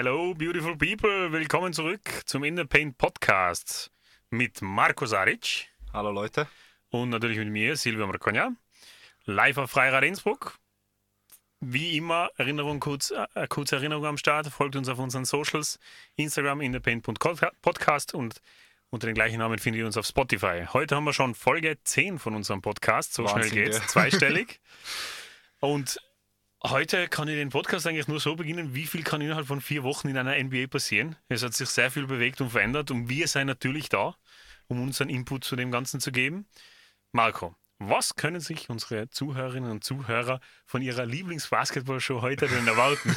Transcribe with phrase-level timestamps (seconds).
[0.00, 1.32] Hello, beautiful people.
[1.32, 3.90] Willkommen zurück zum In the Paint Podcast
[4.30, 5.66] mit Marco Saric.
[5.92, 6.46] Hallo Leute.
[6.90, 8.52] Und natürlich mit mir, Silvio Marcogna.
[9.24, 10.56] Live auf Freirad Innsbruck.
[11.58, 14.46] Wie immer, Erinnerung, kurz, äh, kurze Erinnerung am Start.
[14.46, 15.80] Folgt uns auf unseren Socials,
[16.14, 18.40] Instagram, in the Paint Podcast und
[18.90, 20.64] unter dem gleichen Namen findet ihr uns auf Spotify.
[20.72, 23.14] Heute haben wir schon Folge 10 von unserem Podcast.
[23.14, 23.86] So Wahnsinn, schnell geht's, ja.
[23.88, 24.60] zweistellig.
[25.58, 25.98] und
[26.64, 29.84] Heute kann ich den Podcast eigentlich nur so beginnen, wie viel kann innerhalb von vier
[29.84, 31.14] Wochen in einer NBA passieren.
[31.28, 34.16] Es hat sich sehr viel bewegt und verändert und wir sind natürlich da,
[34.66, 36.46] um unseren Input zu dem Ganzen zu geben.
[37.12, 43.16] Marco, was können sich unsere Zuhörerinnen und Zuhörer von ihrer Lieblingsbasketballshow heute denn erwarten?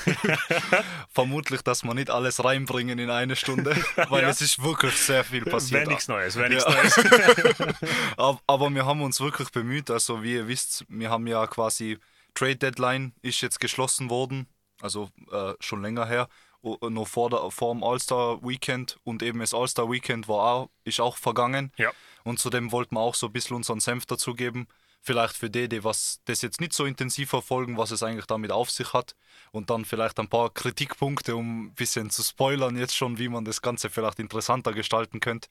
[1.10, 3.76] Vermutlich, dass wir nicht alles reinbringen in eine Stunde,
[4.10, 4.30] weil ja.
[4.30, 5.82] es ist wirklich sehr viel passiert.
[5.82, 6.76] Wäre nichts Neues, wäre nichts ja.
[6.76, 7.76] Neues.
[8.46, 9.90] Aber wir haben uns wirklich bemüht.
[9.90, 11.98] Also wie ihr wisst, wir haben ja quasi
[12.34, 14.48] Trade Deadline ist jetzt geschlossen worden,
[14.82, 16.28] also äh, schon länger her,
[16.64, 21.00] noch vor, der, vor dem All-Star Weekend und eben das All-Star Weekend war auch, ist
[21.00, 21.72] auch vergangen.
[21.78, 21.92] Ja.
[22.24, 24.68] Und zudem wollten wir auch so ein bisschen unseren Senf dazugeben.
[25.04, 28.52] Vielleicht für die, die was das jetzt nicht so intensiv verfolgen, was es eigentlich damit
[28.52, 29.16] auf sich hat.
[29.52, 33.44] Und dann vielleicht ein paar Kritikpunkte, um ein bisschen zu spoilern, jetzt schon, wie man
[33.44, 35.50] das Ganze vielleicht interessanter gestalten könnte.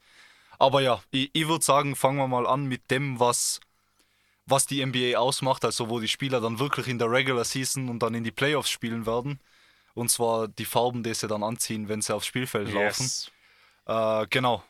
[0.57, 3.59] Aber ja, ich, ich würde sagen, fangen wir mal an mit dem, was
[4.45, 7.99] was die NBA ausmacht, also wo die Spieler dann wirklich in der Regular Season und
[7.99, 9.39] dann in die Playoffs spielen werden.
[9.93, 13.29] Und zwar die Farben, die sie dann anziehen, wenn sie aufs Spielfeld yes.
[13.85, 14.23] laufen.
[14.23, 14.63] Äh, genau.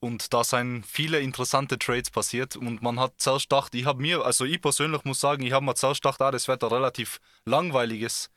[0.00, 2.56] Und da sind viele interessante Trades passiert.
[2.56, 5.64] Und man hat zuerst gedacht, ich habe mir, also ich persönlich muss sagen, ich habe
[5.64, 8.30] mir zuerst gedacht, ah, das wird ein relativ langweiliges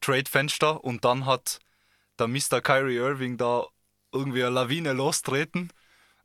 [0.00, 0.82] Trade-Fenster.
[0.82, 1.60] Und dann hat
[2.18, 2.60] der Mr.
[2.60, 3.66] Kyrie Irving da
[4.12, 5.70] irgendwie eine Lawine lostreten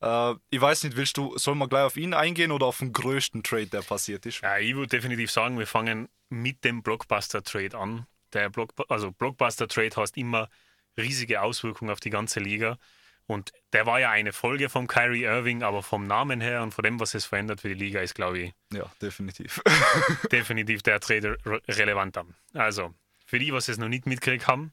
[0.01, 2.93] äh, ich weiß nicht, willst du, soll man gleich auf ihn eingehen oder auf den
[2.93, 4.41] größten Trade, der passiert ist?
[4.41, 8.07] Ja, ich würde definitiv sagen, wir fangen mit dem Blockbuster-Trade an.
[8.33, 10.49] Der Block, also Blockbuster-Trade hast immer
[10.97, 12.77] riesige Auswirkungen auf die ganze Liga.
[13.25, 16.83] Und der war ja eine Folge vom Kyrie Irving, aber vom Namen her und von
[16.83, 18.53] dem, was es verändert für die Liga, ist, glaube ich.
[18.71, 19.61] Ja, definitiv.
[20.31, 22.25] definitiv der Trade re relevanter.
[22.53, 22.93] Also,
[23.25, 24.71] für die, was es noch nicht mitgekriegt haben,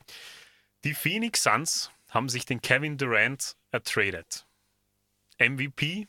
[0.84, 4.46] die Phoenix Suns haben sich den Kevin Durant ertradet.
[5.38, 6.08] MVP,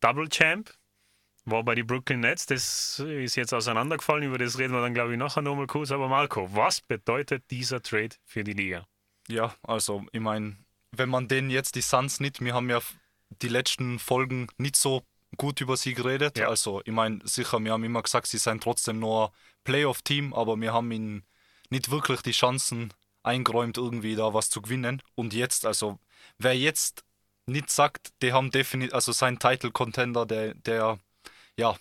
[0.00, 0.72] Double Champ,
[1.44, 2.46] war bei den Brooklyn Nets.
[2.46, 4.24] Das ist jetzt auseinandergefallen.
[4.24, 5.90] Über das reden wir dann, glaube ich, nachher nochmal kurz.
[5.90, 8.86] Aber Marco, was bedeutet dieser Trade für die Liga?
[9.28, 10.56] Ja, also, ich meine,
[10.92, 12.80] wenn man den jetzt, die Suns nicht, wir haben ja
[13.42, 15.02] die letzten Folgen nicht so
[15.36, 16.38] gut über sie geredet.
[16.38, 16.48] Ja.
[16.48, 19.32] Also, ich meine, sicher, wir haben immer gesagt, sie seien trotzdem nur
[19.64, 21.24] Playoff-Team, aber wir haben ihnen
[21.70, 25.02] nicht wirklich die Chancen eingeräumt, irgendwie da was zu gewinnen.
[25.14, 25.98] Und jetzt, also,
[26.38, 27.04] wer jetzt
[27.50, 30.98] nicht sagt, die haben definitiv, also sein Title-Contender, der, der,
[31.56, 31.76] ja,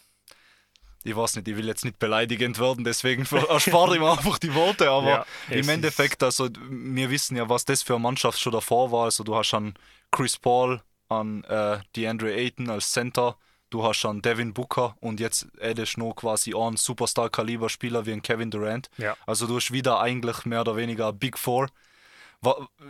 [1.04, 4.54] ich weiß nicht, ich will jetzt nicht beleidigend werden, deswegen erspare ich mir einfach die
[4.54, 8.54] Worte, aber ja, im Endeffekt, also wir wissen ja, was das für eine Mannschaft schon
[8.54, 9.06] davor war.
[9.06, 9.74] Also du hast an
[10.12, 13.38] Chris Paul, an äh, DeAndre Ayton als Center,
[13.70, 18.52] du hast an Devin Booker und jetzt du noch quasi einen Superstar-Kaliber-Spieler wie ein Kevin
[18.52, 18.90] Durant.
[18.98, 19.16] Ja.
[19.26, 21.70] Also du hast wieder eigentlich mehr oder weniger Big Four,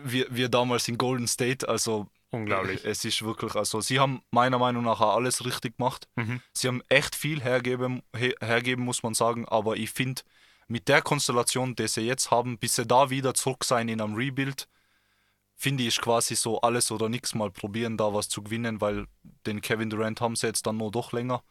[0.03, 2.85] wie, wie damals in Golden State, also Unglaublich.
[2.85, 6.07] Es ist wirklich, also sie haben meiner Meinung nach alles richtig gemacht.
[6.15, 6.41] Mhm.
[6.53, 10.21] Sie haben echt viel hergeben, her, hergeben, muss man sagen, aber ich finde,
[10.67, 14.13] mit der Konstellation, die sie jetzt haben, bis sie da wieder zurück sein in einem
[14.13, 14.67] Rebuild,
[15.55, 19.07] finde ich quasi so alles oder nichts mal probieren, da was zu gewinnen, weil
[19.47, 21.43] den Kevin Durant haben sie jetzt dann nur doch länger.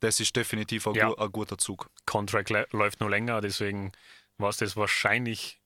[0.00, 1.08] Das ist definitiv ein, ja.
[1.08, 1.88] gu ein guter Zug.
[2.04, 3.92] Contract läuft nur länger, deswegen
[4.36, 5.61] war es das wahrscheinlich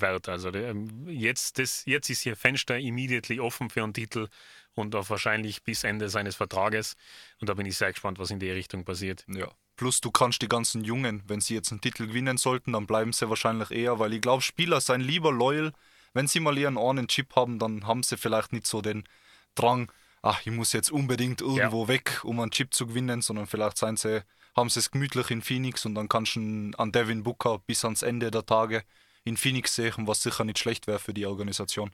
[0.00, 0.28] wert.
[0.28, 4.28] Also ähm, jetzt, das, jetzt ist hier Fenster immediately offen für einen Titel
[4.74, 6.96] und auch wahrscheinlich bis Ende seines Vertrages.
[7.40, 9.24] Und da bin ich sehr gespannt, was in die Richtung passiert.
[9.28, 9.48] Ja.
[9.76, 13.12] Plus du kannst die ganzen Jungen, wenn sie jetzt einen Titel gewinnen sollten, dann bleiben
[13.12, 15.72] sie wahrscheinlich eher, weil ich glaube, Spieler seien lieber loyal.
[16.14, 19.04] Wenn sie mal ihren einen Chip haben, dann haben sie vielleicht nicht so den
[19.54, 19.90] Drang,
[20.20, 21.88] ach, ich muss jetzt unbedingt irgendwo ja.
[21.88, 24.22] weg, um einen Chip zu gewinnen, sondern vielleicht seien sie,
[24.54, 28.02] haben sie es gemütlich in Phoenix und dann kannst du an Devin Booker bis ans
[28.02, 28.82] Ende der Tage
[29.24, 31.90] in Phoenix sehen, was sicher nicht schlecht wäre für die Organisation.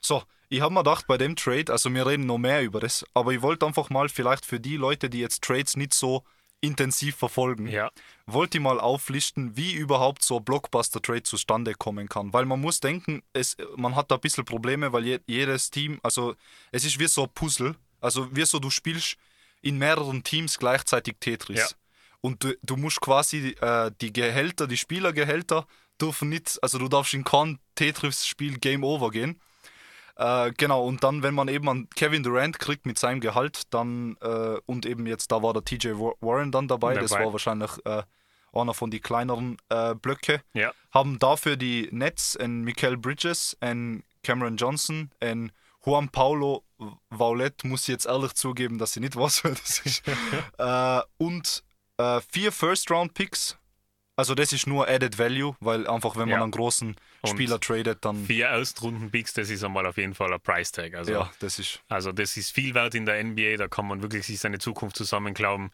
[0.00, 3.04] So, ich habe mir gedacht, bei dem Trade, also wir reden noch mehr über das,
[3.14, 6.24] aber ich wollte einfach mal vielleicht für die Leute, die jetzt Trades nicht so
[6.60, 7.90] intensiv verfolgen, ja.
[8.26, 12.32] wollte ich mal auflisten, wie überhaupt so ein Blockbuster-Trade zustande kommen kann.
[12.32, 16.00] Weil man muss denken, es, man hat da ein bisschen Probleme, weil je, jedes Team,
[16.02, 16.34] also
[16.72, 19.16] es ist wie so ein Puzzle, also wie so du spielst
[19.60, 21.58] in mehreren Teams gleichzeitig Tetris.
[21.58, 21.66] Ja.
[22.20, 25.66] Und du, du musst quasi äh, die Gehälter, die Spielergehälter
[26.00, 29.40] dürfen nicht, also du darfst in kein Tetris-Spiel Game Over gehen.
[30.16, 34.16] Äh, genau, und dann, wenn man eben an Kevin Durant kriegt mit seinem Gehalt, dann
[34.22, 35.90] äh, und eben jetzt, da war der TJ
[36.20, 37.02] Warren dann dabei, dabei.
[37.02, 38.02] das war wahrscheinlich äh,
[38.52, 40.42] einer von den kleineren äh, Blöcke.
[40.54, 40.72] Ja.
[40.90, 45.52] Haben dafür die Nets ein Michael Bridges, ein Cameron Johnson, ein
[45.84, 46.64] Juan Paulo
[47.10, 50.02] Vaulet, muss ich jetzt ehrlich zugeben, dass ich nicht wer das ist.
[50.58, 51.62] äh, und
[51.98, 53.56] äh, vier First-Round-Picks.
[54.16, 56.42] Also das ist nur Added Value, weil einfach, wenn man Ja.
[56.42, 58.24] einen großen Und Spieler tradet, dann...
[58.24, 60.94] Vier Erstrunden-Picks, das ist einmal auf jeden Fall ein Price-Tag.
[60.94, 61.80] Also, Ja, das ist...
[61.88, 64.96] also das ist viel wert in der NBA, da kann man wirklich sich seine Zukunft
[64.96, 65.70] zusammenklauben.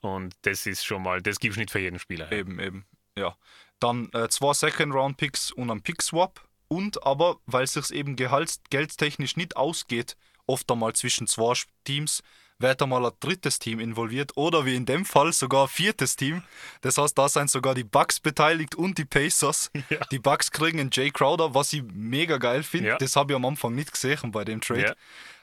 [0.00, 2.30] Und das ist schon mal, das gibt es nicht für jeden Spieler.
[2.32, 2.84] Eben, eben.
[3.16, 3.36] Ja.
[3.78, 6.40] Dann äh, zwei Second-Round-Picks und ein Pick-Swap.
[6.66, 10.16] Und aber, weil es sich eben gehalts geldtechnisch nicht ausgeht,
[10.46, 11.54] oft einmal zwischen zwei
[11.84, 12.22] Teams,
[12.58, 16.42] wird einmal ein drittes Team involviert oder wie in dem Fall sogar ein viertes Team.
[16.82, 19.70] Das heißt, da sind sogar die Bucks beteiligt und die Pacers.
[19.90, 19.98] Ja.
[20.10, 22.88] Die Bucks kriegen einen Jay Crowder, was ich mega geil finde.
[22.90, 22.96] Ja.
[22.98, 24.96] Das habe ich am Anfang nicht gesehen bei dem Trade.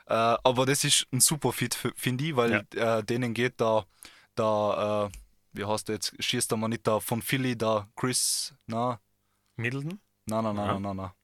[0.08, 3.86] Äh, aber das ist ein super Fit, finde ich, weil äh, denen geht da,
[4.36, 5.10] da äh,
[5.54, 9.00] wie heißt der jetzt, schießt er mal nicht da von Philly, da Chris, na,
[9.58, 10.00] Middleton?
[10.26, 10.74] na, na, na, Ja.
[10.74, 11.16] na, na, na.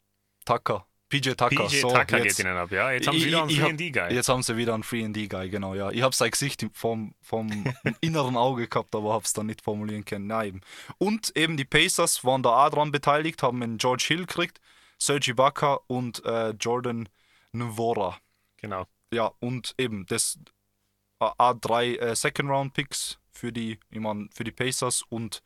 [0.45, 1.67] Tucker, PJ Tucker.
[1.67, 2.91] PJ so, Tucker jetzt, geht ihnen ab, ja.
[2.91, 4.13] Jetzt haben sie wieder einen 3D-Guy.
[4.13, 5.89] Jetzt haben sie wieder einen 3D-Guy, genau, ja.
[5.91, 7.47] Ich habe sein Gesicht vom, vom
[8.01, 10.27] inneren Auge gehabt, aber habe es dann nicht formulieren können.
[10.27, 10.61] Nein, eben.
[10.97, 14.59] Und eben die Pacers waren da auch dran beteiligt, haben einen George Hill gekriegt,
[14.99, 17.07] Serge Ibaka und äh, Jordan
[17.53, 18.17] Nwora.
[18.57, 18.85] Genau.
[19.13, 20.37] Ja, und eben das
[21.19, 25.41] A3 äh, Second Round Picks für die, ich mein, für die Pacers und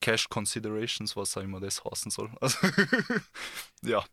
[0.00, 2.30] Cash Considerations, was auch immer das heißen soll.
[2.40, 2.58] Also,
[3.82, 4.04] ja.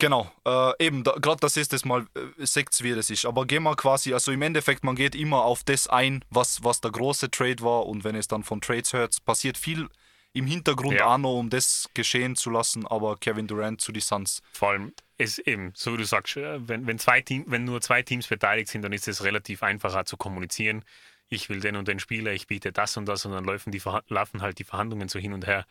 [0.00, 3.26] Genau, äh, eben, da, gerade das ist das mal, äh, seht wie das ist.
[3.26, 6.80] Aber gehen wir quasi, also im Endeffekt, man geht immer auf das ein, was, was
[6.80, 7.86] der große Trade war.
[7.86, 9.88] Und wenn es dann von Trades hört, passiert viel
[10.32, 11.06] im Hintergrund Ja.
[11.14, 12.86] auch noch, um das geschehen zu lassen.
[12.86, 14.42] Aber Kevin Durant zu die Suns.
[14.52, 17.80] Vor allem ist eben, so wie du sagst, äh, wenn, wenn, zwei Team, wenn nur
[17.80, 20.82] zwei Teams beteiligt sind, dann ist es relativ einfacher zu kommunizieren.
[21.28, 23.82] Ich will den und den Spieler, ich biete das und das und dann laufen, die,
[24.08, 25.66] laufen halt die Verhandlungen so hin und her.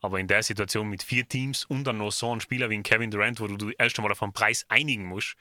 [0.00, 2.82] Aber in der Situation mit vier Teams und dann noch so ein Spieler wie ein
[2.82, 5.36] Kevin Durant, wo du erst einmal auf einen Preis einigen musst,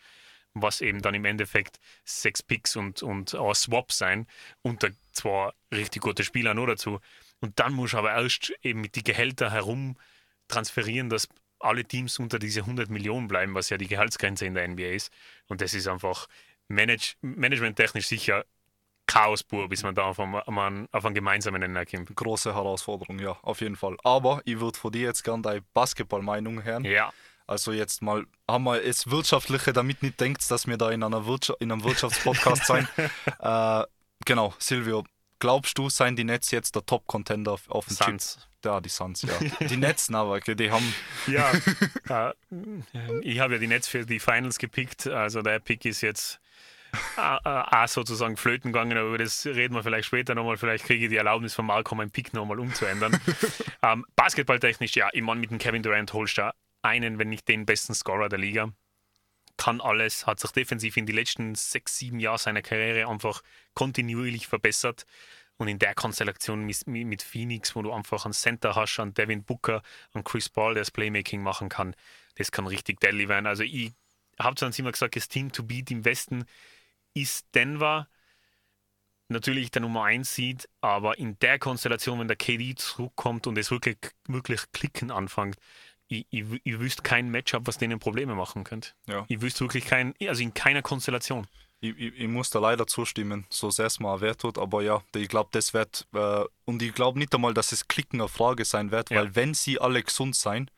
[0.54, 4.26] was eben dann im Endeffekt sechs Picks und, und ein Swap sein
[4.62, 7.00] und da zwei richtig gute Spieler noch dazu.
[7.40, 9.98] Und dann musst du aber erst eben mit die Gehälter herum
[10.48, 11.28] transferieren, dass
[11.60, 15.12] alle Teams unter diese 100 Millionen bleiben, was ja die Gehaltsgrenze in der NBA ist.
[15.48, 16.28] Und das ist einfach
[16.68, 18.46] manage managementtechnisch sicher
[19.08, 22.14] Chaos pur, bis man da auf einen, auf einen, gemeinsamen Nenner kommt.
[22.16, 23.98] Große Herausforderung, ja, auf jeden Fall.
[24.04, 26.84] Aber ich würde von dir jetzt gerne deine Basketballmeinung hören.
[26.84, 27.12] Ja,
[27.48, 31.26] Also jetzt mal, haben wir jetzt Wirtschaftliche, damit nicht denkt, dass wir da in, einer
[31.26, 32.88] Wirtschaft, in einem Wirtschaftspodcast sein.
[33.40, 33.84] äh,
[34.26, 35.06] genau, Silvio,
[35.40, 38.36] glaubst du, seien die Nets jetzt der Top-Contender auf, auf dem Suns.
[38.36, 38.44] Chip?
[38.66, 39.68] Ja, die Suns, ja.
[39.68, 40.94] Die Nets, na, aber die haben,
[41.28, 41.52] Ja,
[42.34, 45.08] äh, ich habe ja die Nets für die Finals gepickt.
[45.08, 46.42] Also der Pick ist jetzt
[47.18, 50.58] auch sozusagen flöten gegangen, aber über das reden wir vielleicht später nochmal.
[50.58, 53.20] Vielleicht kriege ich die Erlaubnis von Malcolm, meinen Pick nochmal umzuändern.
[53.84, 57.48] ähm, Basketballtechnisch, ja, ich meine, mit dem Kevin Durant holst du da einen, wenn nicht
[57.48, 58.72] den besten Scorer der Liga.
[59.58, 63.42] Kann alles, hat sich defensiv in die letzten sechs, sieben Jahre seiner Karriere einfach
[63.74, 65.06] kontinuierlich verbessert.
[65.58, 69.44] Und in der Konstellation mit, mit Phoenix, wo du einfach einen Center hast, an Devin
[69.44, 69.82] Booker,
[70.14, 71.96] an Chris Paul, der das Playmaking machen kann,
[72.36, 73.48] das kann richtig deadly werden.
[73.48, 73.94] Also ich
[74.40, 76.46] habe zwar immer gesagt, das Team to beat im Westen
[77.22, 78.08] ist Denver.
[79.30, 83.72] Natürlich der Nummer 1 sieht, aber in der Konstellation, wenn der KD zurückkommt und es
[83.72, 83.98] wirklich,
[84.28, 85.58] wirklich klicken anfängt,
[86.08, 88.92] ich, ich, ich wüsste kein Matchup, was denen Probleme machen könnte.
[89.08, 89.26] Ja.
[89.28, 91.46] Ich wüsste wirklich kein, also in keiner Konstellation.
[91.82, 94.82] ich, ich, ich muss da leider zustimmen, so sehr es mir auch weh tut, aber
[94.82, 98.30] ja, ich glaube, das wird, äh, und ich glaube nicht einmal, dass es Klicken eine
[98.30, 99.18] Frage sein wird, Ja.
[99.18, 100.72] weil wenn sie alle gesund sein,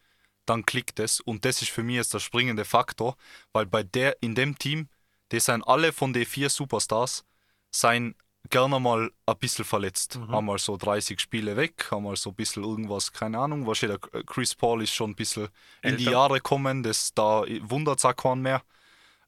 [0.47, 3.15] dann klickt es und das ist für mich jetzt der springende Faktor,
[3.53, 4.89] weil bei der, in dem Team,
[5.31, 7.25] die sind alle von den vier Superstars,
[7.71, 8.15] sein
[8.49, 10.19] gerne mal ein bisschen verletzt.
[10.29, 14.81] Einmal so 30 Spiele weg, einmal so ein bisschen irgendwas, keine Ahnung, der Chris Paul
[14.83, 15.49] ist schon ein bisschen
[15.81, 16.11] in die Älter.
[16.11, 18.63] Jahre gekommen, das da wundert es auch keinen mehr.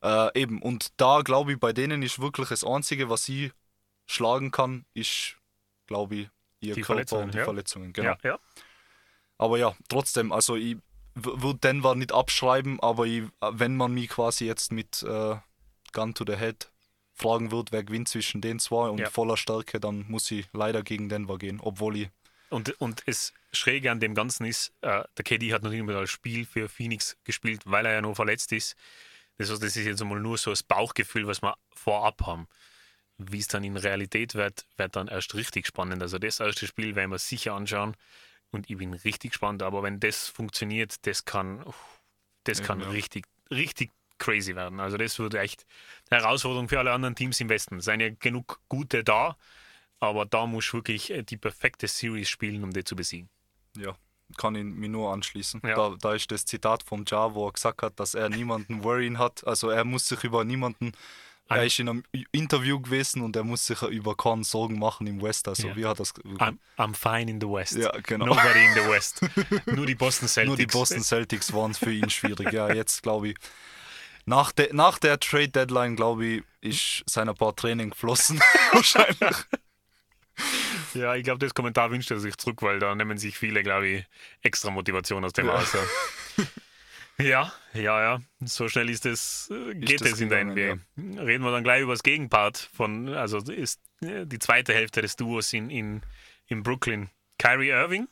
[0.01, 3.51] Äh, eben, und da glaube ich, bei denen ist wirklich das Einzige, was sie
[4.08, 5.38] schlagen kann, ist,
[5.86, 6.29] glaube ich,
[6.60, 7.43] ihr Die Körper und die ja.
[7.43, 7.93] Verletzungen.
[7.93, 8.10] Genau.
[8.10, 8.39] Ja, ja.
[9.38, 10.77] Aber ja, trotzdem, also ich
[11.13, 15.36] würde Denver nicht abschreiben, aber ich, wenn man mich quasi jetzt mit äh,
[15.91, 16.71] Gun to the Head
[17.13, 19.10] fragen wird, wer gewinnt zwischen den zwei und Ja.
[19.10, 22.10] voller Stärke, dann muss ich leider gegen Denver gehen, obwohl ich
[22.50, 25.93] Und, und das Schräge an dem Ganzen ist, äh, der KD hat noch nicht mal
[25.93, 28.75] das Spiel für Phoenix gespielt, weil er ja noch verletzt ist.
[29.38, 32.48] Das heißt, das ist jetzt einmal nur so das Bauchgefühl, was wir vorab haben.
[33.17, 36.01] Wie es dann in Realität wird, wird dann erst richtig spannend.
[36.01, 37.95] Also das erste Spiel werden wir sicher anschauen
[38.51, 39.63] und ich bin richtig gespannt.
[39.63, 41.63] Aber wenn das funktioniert, das kann,
[42.43, 42.89] das kann ja.
[42.89, 43.91] richtig, richtig
[44.22, 44.80] crazy werden.
[44.80, 45.66] Also das wird echt
[46.10, 47.78] eine Herausforderung für alle anderen Teams im Westen.
[47.78, 49.36] Es sind ja genug gute da,
[50.00, 53.30] aber da musst du wirklich äh, die perfekte Series spielen, um die zu besiegen.
[53.78, 53.96] Ja,
[54.38, 55.62] kann ich mich nur anschließen.
[55.66, 55.75] Ja.
[55.75, 59.18] Da, da ist das Zitat vom Ja, wo er gesagt hat, dass er niemanden worryen
[59.18, 59.46] hat.
[59.46, 60.94] Also er muss sich über niemanden.
[61.50, 65.22] Er ist in einem Interview gewesen und er muss sich über keinen Sorgen machen im
[65.22, 65.50] West.
[65.50, 65.75] Also Ja.
[65.75, 66.16] wie hat das?
[66.16, 67.75] I'm, I'm fine in the West.
[67.75, 68.28] Ja, genau.
[68.28, 69.20] Nobody in the West.
[69.66, 70.48] Nur die Boston Celtics.
[70.48, 72.54] Nur die Boston Celtics waren für ihn schwierig.
[72.54, 73.36] Ja, jetzt glaube ich.
[74.25, 78.40] Nach, de, nach der Trade Deadline, glaube ich, ist sein ein paar Training geflossen.
[78.72, 79.38] Wahrscheinlich.
[80.94, 83.88] Ja, ich glaube, das Kommentar wünscht er sich zurück, weil da nehmen sich viele, glaube
[83.88, 84.06] ich,
[84.42, 85.56] extra Motivation aus dem Ja.
[85.56, 85.75] raus.
[87.18, 87.54] Ja.
[87.74, 88.22] ja, ja, ja.
[88.40, 90.78] So schnell ist es, äh, geht das es in der NBA.
[91.22, 95.18] Reden wir dann gleich über das Gegenpart von, also ist äh, die zweite Hälfte des
[95.18, 96.01] Duos in, in,
[96.48, 97.10] in Brooklyn.
[97.38, 98.08] Kyrie Irving,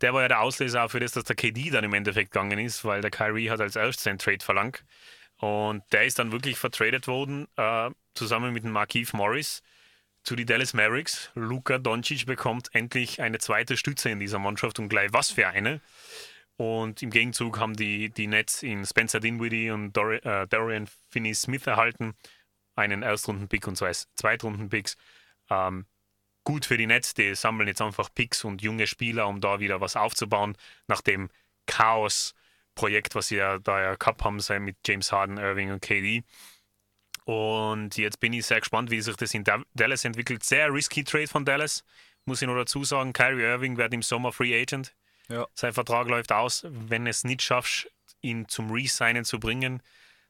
[0.00, 2.58] der war ja der Auslöser auch für das, dass der KD dann im Endeffekt gegangen
[2.58, 4.84] ist, weil der Kyrie hat als erstes einen Trade verlangt.
[5.38, 9.62] Und der ist dann wirklich vertradet worden, äh, zusammen mit dem Markeith Morris
[10.22, 11.30] zu den Dallas Mavericks.
[11.34, 15.80] Luka Doncic bekommt endlich eine zweite Stütze in dieser Mannschaft und gleich was für eine.
[16.56, 21.66] Und im Gegenzug haben die, die Nets in Spencer Dinwiddie und Dor äh, Dorian Finney-Smith
[21.66, 22.14] erhalten.
[22.76, 24.96] Einen Erstrunden-Pick und zwei Zweitrunden-Picks.
[25.50, 25.86] Ähm,
[26.44, 29.80] gut für die Nets, die sammeln jetzt einfach Picks und junge Spieler, um da wieder
[29.80, 31.28] was aufzubauen, nach dem
[32.74, 36.22] Chaos-Projekt, was sie ja da ja gehabt haben, sei mit James Harden, Irving und KD.
[37.24, 40.44] Und jetzt bin ich sehr gespannt, wie sich das in Da- Dallas entwickelt.
[40.44, 41.84] Sehr risky Trade von Dallas,
[42.26, 43.12] muss ich noch dazu sagen.
[43.12, 44.94] Kyrie Irving wird im Sommer Free Agent.
[45.28, 45.46] Ja.
[45.54, 46.64] Sein Vertrag läuft aus.
[46.68, 47.90] Wenn es nicht schaffst,
[48.20, 49.82] ihn zum Resignen zu bringen,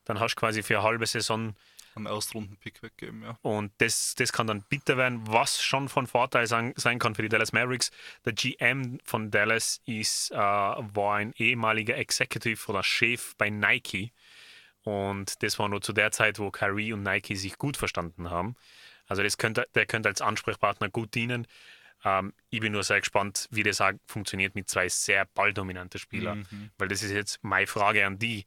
[0.04, 1.56] dann hast du quasi für eine halbe Saison
[1.94, 3.38] Am Erstrunden-Pick weggeben, ja.
[3.42, 7.22] und das, das kann dann bitter werden, was schon von Vorteil sein, sein kann für
[7.22, 7.90] die Dallas Mavericks.
[8.24, 14.12] Der GM von Dallas ist, äh, war ein ehemaliger Executive oder Chef bei Nike.
[14.82, 18.54] Und das war nur zu der Zeit, wo Kyrie und Nike sich gut verstanden haben.
[19.06, 21.46] Also das könnte, der könnte als Ansprechpartner gut dienen.
[22.04, 26.46] Ähm, ich bin nur sehr gespannt, wie das auch funktioniert mit zwei sehr balldominanten Spielern.
[26.50, 26.70] Mhm.
[26.78, 28.44] Weil das ist jetzt meine Frage an die.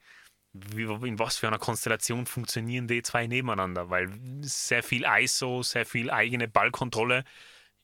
[0.74, 3.90] Wie, in was für einer Konstellation funktionieren die zwei nebeneinander?
[3.90, 4.10] Weil
[4.42, 7.24] sehr viel ISO, sehr viel eigene Ballkontrolle.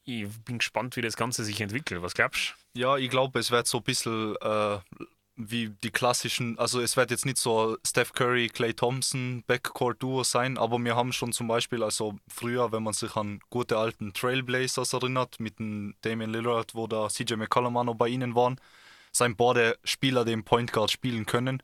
[0.06, 2.02] Ich bin gespannt, wie das Ganze sich entwickelt.
[2.02, 4.80] Was glaubst Ja, ich glaube, es wird so ein bisschen äh,
[5.36, 10.58] wie die klassischen, also es wird jetzt nicht so Steph Curry, Clay Thompson, Backcourt-Duo sein,
[10.58, 14.94] aber wir haben schon zum Beispiel, also früher, wenn man sich an gute alten Trailblazers
[14.94, 18.60] erinnert, mit dem Damian Lillard, wo da CJ McCollum auch noch bei ihnen waren,
[19.12, 21.64] sind beide Spieler, im Point Guard spielen können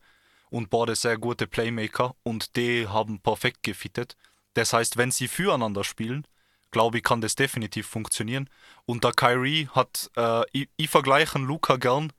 [0.50, 4.16] und beide sehr gute Playmaker und die haben perfekt gefittet.
[4.54, 6.26] Das heißt, wenn sie füreinander spielen,
[6.72, 8.50] glaube ich, kann das definitiv funktionieren.
[8.86, 12.14] Und der Kyrie hat, äh, ich, ich vergleiche Luca gern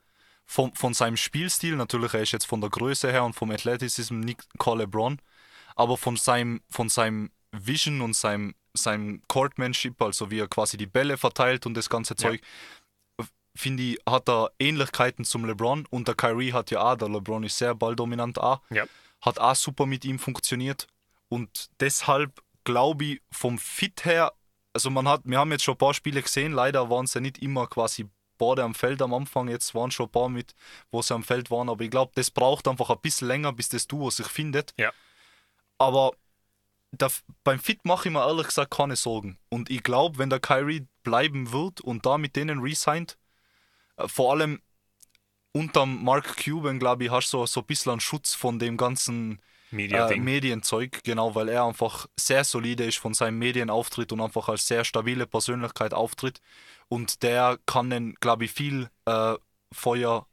[0.47, 4.19] von, von seinem Spielstil, natürlich er ist jetzt von der Größe her und vom Athleticism
[4.19, 5.21] nicht kein LeBron,
[5.77, 10.87] aber von seinem, von seinem Vision und seinem, seinem Courtmanship, also wie er quasi die
[10.87, 12.41] Bälle verteilt und das ganze Ja.
[13.61, 17.45] Finde ich, hat er Ähnlichkeiten zum LeBron und der Kyrie hat ja auch, der LeBron
[17.45, 18.85] ist sehr balldominant auch, Ja.
[19.21, 20.87] hat auch super mit ihm funktioniert
[21.29, 24.33] und deshalb glaube ich vom Fit her,
[24.73, 27.21] also man hat, wir haben jetzt schon ein paar Spiele gesehen, leider waren es ja
[27.21, 30.55] nicht immer quasi beide am Feld am Anfang, jetzt waren schon ein paar mit,
[30.91, 33.69] wo sie am Feld waren, aber ich glaube, das braucht einfach ein bisschen länger, bis
[33.69, 34.73] das Duo sich findet.
[34.79, 34.91] Ja.
[35.77, 36.13] Aber
[36.93, 37.09] da,
[37.45, 39.39] beim Fit mache ich mir ehrlich gesagt keine Sorgen.
[39.51, 43.17] Und ich glaube, wenn der Kyrie bleiben wird und da mit denen resigned,
[44.07, 44.61] vor allem
[45.53, 48.77] unterm Mark Cuban, glaube ich, hast du so, so ein bisschen einen Schutz von dem
[48.77, 49.41] ganzen
[49.73, 50.17] äh.
[50.17, 54.85] Medienzeug, genau, weil er einfach sehr solide ist von seinem Medienauftritt und einfach als sehr
[54.85, 56.41] stabile Persönlichkeit auftritt.
[56.89, 59.35] Und der kann den, glaube ich, viel äh,
[59.73, 60.27] Feuer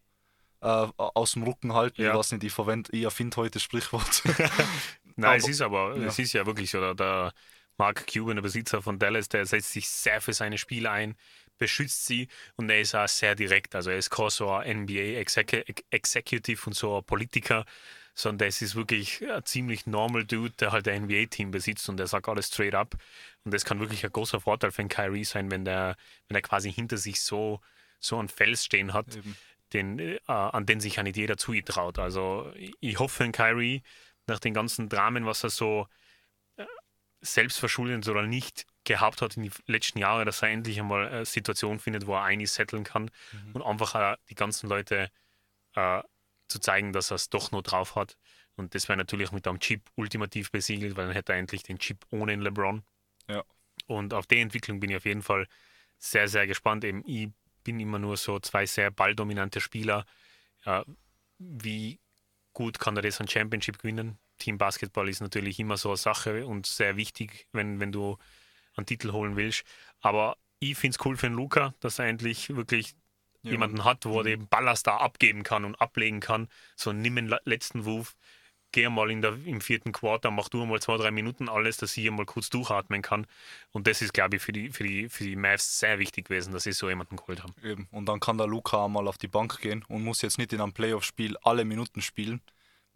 [0.62, 2.02] äh, aus dem Rücken halten.
[2.02, 2.12] Ja.
[2.12, 4.24] Ich weiß nicht, ich verwende, ich erfinde heute Sprichwort.
[5.16, 6.06] Nein, es aber- ist aber, ja.
[6.08, 6.80] es ist ja wirklich so.
[6.80, 7.34] Der, der
[7.78, 11.16] Mark Cuban, der Besitzer von Dallas, der setzt sich sehr für seine Spieler ein,
[11.58, 13.76] beschützt sie und er ist auch sehr direkt.
[13.76, 17.66] Also er ist kein so ein NBA Execu Executive und so ein Politiker,
[18.16, 22.08] sondern es ist wirklich ein ziemlich normal Dude, der halt ein NBA-Team besitzt und der
[22.08, 22.96] sagt alles straight up.
[23.44, 25.96] Und das kann wirklich ein großer Vorteil für einen Kyrie sein, wenn der,
[26.28, 27.62] wenn er quasi hinter sich so,
[28.00, 29.20] so einen Fels stehen hat,
[29.74, 32.00] den, äh, an den sich ja nicht jeder zutraut.
[32.00, 33.84] Also ich- hoffe in Kyrie,
[34.28, 35.88] nach den ganzen Dramen, was er so
[36.58, 36.66] äh,
[37.22, 41.80] selbstverschuldet oder nicht gehabt hat in den letzten Jahren, dass er endlich einmal eine Situation
[41.80, 43.12] findet, wo er einig setteln kann
[43.54, 45.12] und einfach die ganzen Leute
[45.76, 46.02] äh,
[46.48, 48.18] zu zeigen, dass er es doch noch drauf hat.
[48.56, 51.78] Und das wäre natürlich mit einem Chip ultimativ besiegelt, weil dann hätte er endlich den
[51.78, 52.84] Chip ohne den LeBron.
[53.28, 53.44] Ja.
[53.86, 55.48] Und auf die Entwicklung bin ich auf jeden Fall
[56.00, 56.84] sehr, sehr gespannt.
[56.84, 57.30] Eben, ich
[57.64, 60.06] bin immer nur so zwei sehr balldominante Spieler.
[60.66, 60.84] Äh,
[61.38, 62.00] wie
[62.54, 64.18] gut kann er das an Championship gewinnen?
[64.40, 68.18] Team Basketball ist natürlich immer so eine Sache und sehr wichtig, wenn, wenn du
[68.78, 69.64] einen Titel holen willst.
[70.02, 72.96] Aber ich finde es cool für den Luca, dass er endlich wirklich
[73.44, 73.52] Ja.
[73.52, 76.48] jemanden hat, wo er den Ballast da abgeben kann und ablegen kann.
[76.76, 78.16] So nimm den letzten Wurf,
[78.72, 81.96] geh mal in der, im vierten Quarter, mach du mal zwei, drei Minuten alles, dass
[81.96, 83.26] ich mal kurz durchatmen kann.
[83.72, 86.52] Und das ist, glaube ich, für die, für, die, für die Mavs sehr wichtig gewesen,
[86.52, 87.54] dass sie so jemanden geholt haben.
[87.64, 87.88] Eben.
[87.92, 90.62] Und dann kann der Luca mal auf die Bank gehen und muss jetzt nicht in
[90.62, 92.42] einem Playoff-Spiel alle Minuten spielen,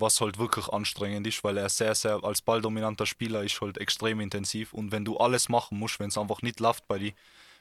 [0.01, 4.19] was halt wirklich anstrengend ist, weil er sehr, sehr als balldominanter Spieler ist halt extrem
[4.19, 4.73] intensiv.
[4.73, 7.13] Und wenn du alles machen musst, wenn es einfach nicht läuft bei den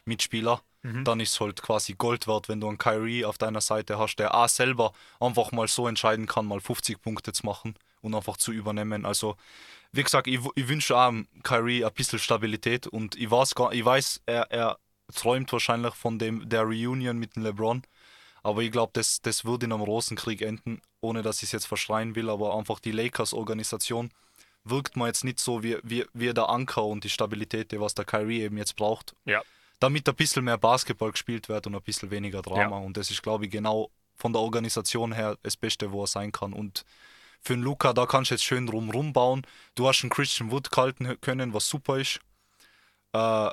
[0.04, 0.61] Mitspielern,
[1.04, 4.16] dann ist es halt quasi Gold wert, wenn du einen Kyrie auf deiner Seite hast,
[4.16, 8.37] der auch selber einfach mal so entscheiden kann, mal 50 Punkte zu machen und einfach
[8.37, 9.06] zu übernehmen.
[9.06, 9.37] Also,
[9.92, 13.85] wie gesagt, ich, ich wünsche auch Kyrie ein bisschen Stabilität und ich weiß, gar, ich
[13.85, 14.78] weiß er, er
[15.14, 17.82] träumt wahrscheinlich von dem, der Reunion mit dem LeBron.
[18.42, 21.66] Aber ich glaube, das, das wird in einem Rosenkrieg enden, ohne dass ich es jetzt
[21.66, 22.30] verschreien will.
[22.30, 24.11] Aber einfach die Lakers-Organisation
[24.64, 28.04] wirkt mir jetzt nicht so wie, wie, wie der Anker und die Stabilität, was der
[28.04, 29.14] Kyrie eben jetzt braucht.
[29.25, 29.42] Ja.
[29.78, 32.78] Damit ein bisschen mehr Basketball gespielt wird und ein bisschen weniger Drama.
[32.78, 32.85] Ja.
[32.85, 36.32] Und das ist, glaube ich, genau von der Organisation her das Beste, wo er sein
[36.32, 36.52] kann.
[36.52, 36.85] Und
[37.40, 39.47] für den Luca, da kannst du jetzt schön drum rumbauen.
[39.75, 42.20] Du hast einen Christian Wood gehalten können, was super ist.
[43.12, 43.50] Äh,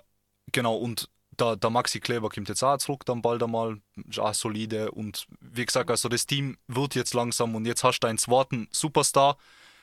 [0.51, 3.79] genau, und der, der Maxi Kleber kommt jetzt auch zurück, dann bald einmal,
[4.09, 4.91] ist auch solide.
[4.91, 8.67] Und wie gesagt, also das Team wird jetzt langsam und jetzt hast du einen zweiten
[8.71, 9.37] Superstar.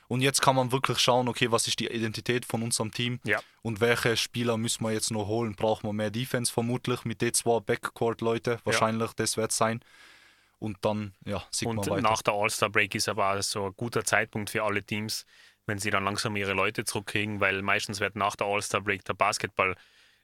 [0.07, 3.39] Und jetzt kann man wirklich schauen, okay, was ist die Identität von unserem Team Ja.
[3.63, 5.55] und welche Spieler müssen wir jetzt noch holen?
[5.55, 8.59] Brauchen wir mehr Defense vermutlich mit den zwei Backcourt-Leute?
[8.65, 9.79] Wahrscheinlich, das wird sein.
[10.59, 12.01] Und dann, ja, sieht Und man weiter.
[12.01, 15.25] nach der All-Star-Break ist aber auch so ein guter Zeitpunkt für alle Teams,
[15.65, 19.75] wenn sie dann langsam ihre Leute zurückkriegen, weil meistens wird nach der All-Star-Break der Basketball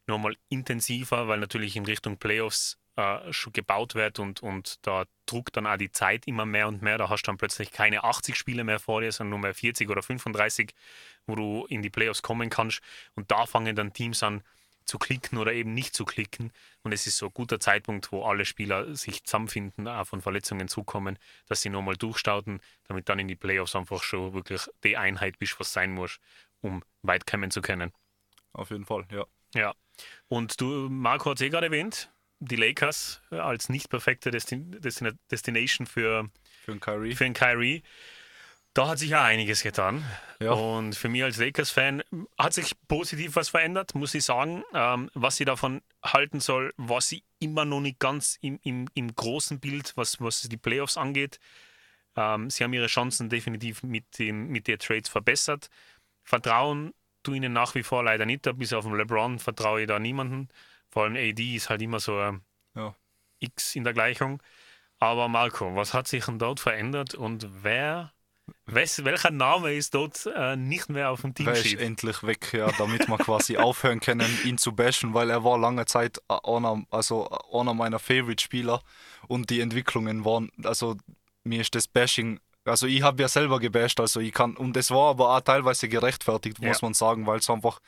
[0.07, 5.55] nochmal intensiver, weil natürlich in Richtung Playoffs äh, schon gebaut wird und, und da druckt
[5.55, 6.97] dann auch die Zeit immer mehr und mehr.
[6.97, 9.89] Da hast du dann plötzlich keine 80 Spiele mehr vor dir, sondern nur mehr 40
[9.89, 10.73] oder 35,
[11.25, 12.81] wo du in die Playoffs kommen kannst.
[13.15, 14.43] Und da fangen dann Teams an
[14.85, 16.51] zu klicken oder eben nicht zu klicken.
[16.83, 20.67] Und es ist so ein guter Zeitpunkt, wo alle Spieler sich zusammenfinden, auch von Verletzungen
[20.67, 25.39] zukommen, dass sie nochmal durchstauten, damit dann in die Playoffs einfach schon wirklich die Einheit
[25.39, 26.19] bist, was sein muss,
[26.61, 27.93] um weit kommen zu können.
[28.53, 29.25] Auf jeden Fall, ja.
[29.53, 29.73] Ja.
[30.27, 32.09] Und du, Marco hat es eh gerade erwähnt,
[32.39, 36.29] die Lakers äh, als nicht perfekte Destin Destin Destination für,
[36.63, 37.15] Für den Kyrie.
[37.15, 37.83] für den Kyrie.
[38.73, 40.05] Da hat sich ja einiges getan.
[40.39, 40.53] Ja.
[40.53, 42.03] Und für mich als Lakers-Fan
[42.39, 44.63] hat sich positiv was verändert, muss ich sagen.
[44.73, 49.13] Ähm, was sie davon halten soll, was sie immer noch nicht ganz im, im, im
[49.13, 51.39] großen Bild, was, was die Playoffs angeht.
[52.15, 55.69] Ähm, sie haben ihre Chancen definitiv mit, dem, mit den Trades verbessert.
[56.23, 58.47] Vertrauen tu ihnen nach wie vor leider nicht.
[58.57, 60.49] Bis auf den LeBron vertraue ich da niemanden.
[60.89, 62.41] Vor allem AD ist halt immer so ein
[62.75, 62.95] Ja.
[63.39, 64.41] X in der Gleichung.
[64.99, 68.13] Aber Marco, was hat sich denn dort verändert und wer,
[68.67, 71.79] wes, welcher Name ist dort äh, nicht mehr auf dem Wer ist Teamsheet?
[71.79, 75.85] endlich weg, ja, damit wir quasi aufhören können, ihn zu bashen, weil er war lange
[75.85, 78.83] Zeit einer, also einer meiner Favorite-Spieler
[79.27, 80.95] und die Entwicklungen waren, also
[81.43, 84.91] mir ist das Bashing, also ich habe ja selber gebasht, also ich kann, und es
[84.91, 86.87] war aber auch teilweise gerechtfertigt, muss Ja.
[86.87, 87.79] man sagen, weil es einfach,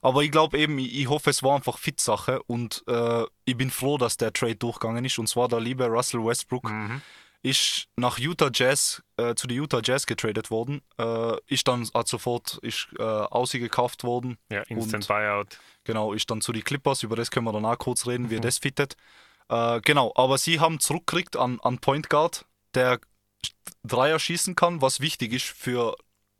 [0.00, 3.70] aber ich glaube eben, ich, ich hoffe, es war einfach Fit-Sache und äh, ich bin
[3.70, 7.02] froh, dass der Trade durchgegangen ist und zwar der liebe Russell Westbrook Mhm.
[7.42, 12.08] ist nach Utah Jazz äh, zu den Utah Jazz getradet worden, äh, ist dann hat
[12.08, 14.38] sofort ist, äh, ausgekauft worden.
[14.50, 15.58] Ja, Instant Und- Buyout.
[15.84, 18.58] Genau, ist dann zu den Clippers, über das können wir danach kurz reden, wie das
[18.58, 18.94] fittet.
[19.48, 23.00] Äh, genau, aber sie haben zurückgekriegt an, an Point Guard, der
[23.84, 25.96] Dreier schießen kann, was wichtig ist für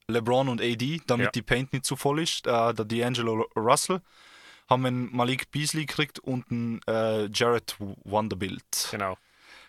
[0.08, 1.30] LeBron und AD, damit Ja.
[1.30, 2.46] die Paint nicht zu voll ist.
[2.46, 4.00] Äh, der D'Angelo Russell
[4.68, 8.88] haben einen Malik Beasley gekriegt und einen äh, Jared Vanderbilt.
[8.90, 9.16] Genau.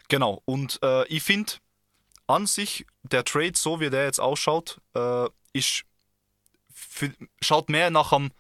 [0.10, 1.54] Genau, und äh, ich finde
[2.28, 5.84] an sich, der Trade, so wie der jetzt ausschaut, äh, ist
[6.74, 8.32] für, schaut mehr nach einem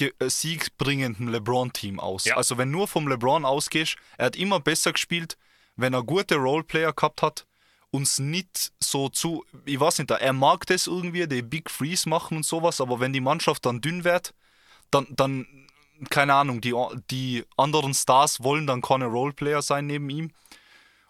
[0.00, 2.24] äh, siegbringenden LeBron-Team aus.
[2.24, 2.36] Ja.
[2.36, 5.36] Also wenn nur vom LeBron ausgehst, er hat immer besser gespielt,
[5.76, 7.46] wenn er gute Roleplayer gehabt hat,
[7.94, 12.38] uns nicht so zu, ich weiß nicht, er mag das irgendwie, die Big Freeze machen
[12.38, 14.34] und sowas, aber wenn die Mannschaft dann dünn wird,
[14.90, 15.46] dann, dann
[16.10, 16.74] keine Ahnung, die,
[17.12, 20.32] die anderen Stars wollen dann keine Roleplayer sein neben ihm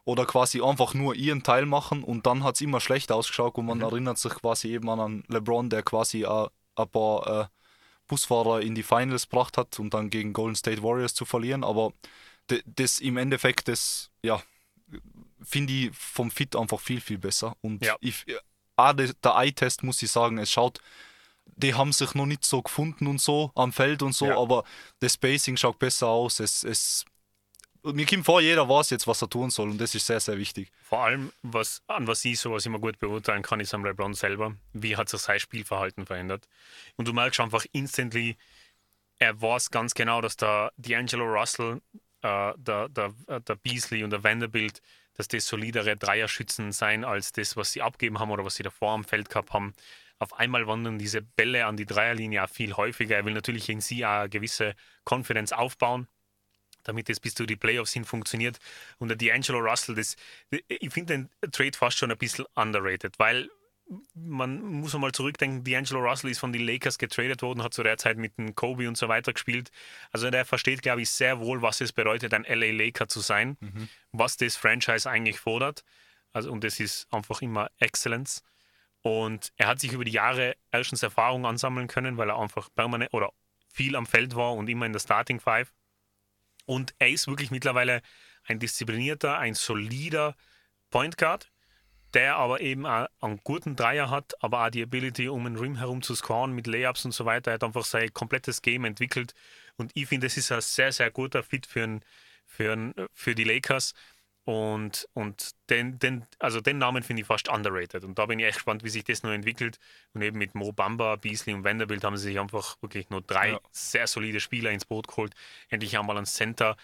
[0.05, 3.64] oder quasi einfach nur ihren Teil machen und dann hat es immer schlecht ausgeschaut und
[3.64, 7.47] man erinnert sich quasi eben an einen LeBron, der quasi äh, ein paar äh,
[8.09, 11.94] Busfahrer in die Finals gebracht hat und dann gegen Golden State Warriors zu verlieren, aber
[12.66, 14.42] das im Endeffekt, das, ja,
[15.42, 17.97] finde ich vom Fit einfach viel, viel besser und Ja.
[18.01, 18.25] ich,
[18.77, 20.81] auch der, der Eye-Test muss ich sagen, es schaut
[21.57, 24.38] die haben sich noch nicht so gefunden und so am Feld und so, Ja.
[24.38, 24.64] aber
[25.01, 26.40] das Spacing schaut besser aus.
[26.40, 27.05] Es, es,
[27.83, 30.38] mir kommt vor, jeder weiß jetzt, was er tun soll und das ist sehr, sehr
[30.38, 30.73] wichtig.
[30.83, 34.57] Vor allem, was, an was ich sowas immer gut beurteilen kann, ist am LeBron selber.
[34.73, 36.49] Wie hat sich sein Spielverhalten verändert?
[36.97, 38.37] Und du merkst einfach instantly,
[39.18, 41.83] er weiß ganz genau, dass der D'Angelo Russell,
[42.25, 44.81] äh, der, der, der Beasley und der Vanderbilt,
[45.15, 48.93] dass das solidere Dreierschützen sein als das, was sie abgeben haben oder was sie davor
[48.93, 49.75] am Feld gehabt haben.
[50.19, 53.17] Auf einmal wandern diese Bälle an die Dreierlinie auch viel häufiger.
[53.17, 56.09] Er will natürlich in sie auch eine gewisse Confidence aufbauen,
[56.83, 58.59] damit das bis zu die Playoffs hin funktioniert.
[58.99, 60.17] Und der D'Angelo Russell, das,
[60.51, 63.51] ich finde den Trade fast schon ein bisschen underrated, weil
[64.14, 67.99] man muss einmal zurückdenken, D'Angelo Russell ist von den Lakers getradet worden, hat zu der
[67.99, 69.70] Zeit mit dem Kobe und so weiter gespielt.
[70.11, 73.57] Also der versteht, glaube ich, sehr wohl, was es bedeutet, ein LA Laker zu sein,
[73.61, 73.88] mhm.
[74.12, 75.85] was das Franchise eigentlich fordert.
[76.33, 78.42] Also, und das ist einfach immer Excellence.
[79.03, 83.12] Und er hat sich über die Jahre erstens Erfahrung ansammeln können, weil er einfach permanent
[83.12, 83.33] oder
[83.68, 85.73] viel am Feld war und immer in der Starting Five.
[86.64, 88.01] Und er ist wirklich mittlerweile
[88.44, 90.35] ein disziplinierter, ein solider
[90.90, 91.51] Point Guard
[92.14, 95.77] der aber eben auch einen guten Dreier hat, aber auch die Ability, um den Rim
[95.77, 97.50] herum zu scoren mit Layups und so weiter.
[97.50, 99.35] Er hat einfach sein komplettes Game entwickelt
[99.77, 102.05] und ich finde, das ist ein sehr, sehr guter Fit für, ein,
[102.46, 103.94] für, ein, für die Lakers.
[104.46, 108.05] Und, und den, den, also den Namen finde ich fast underrated.
[108.05, 109.79] Und da bin ich echt gespannt, wie sich das noch entwickelt.
[110.12, 113.53] Und eben mit Mo Bamba, Beasley und Vanderbilt haben sie sich einfach wirklich nur drei
[113.53, 113.61] ja.
[113.72, 115.35] sehr solide Spieler ins Boot geholt.
[115.70, 116.77] Endlich einmal ein Center,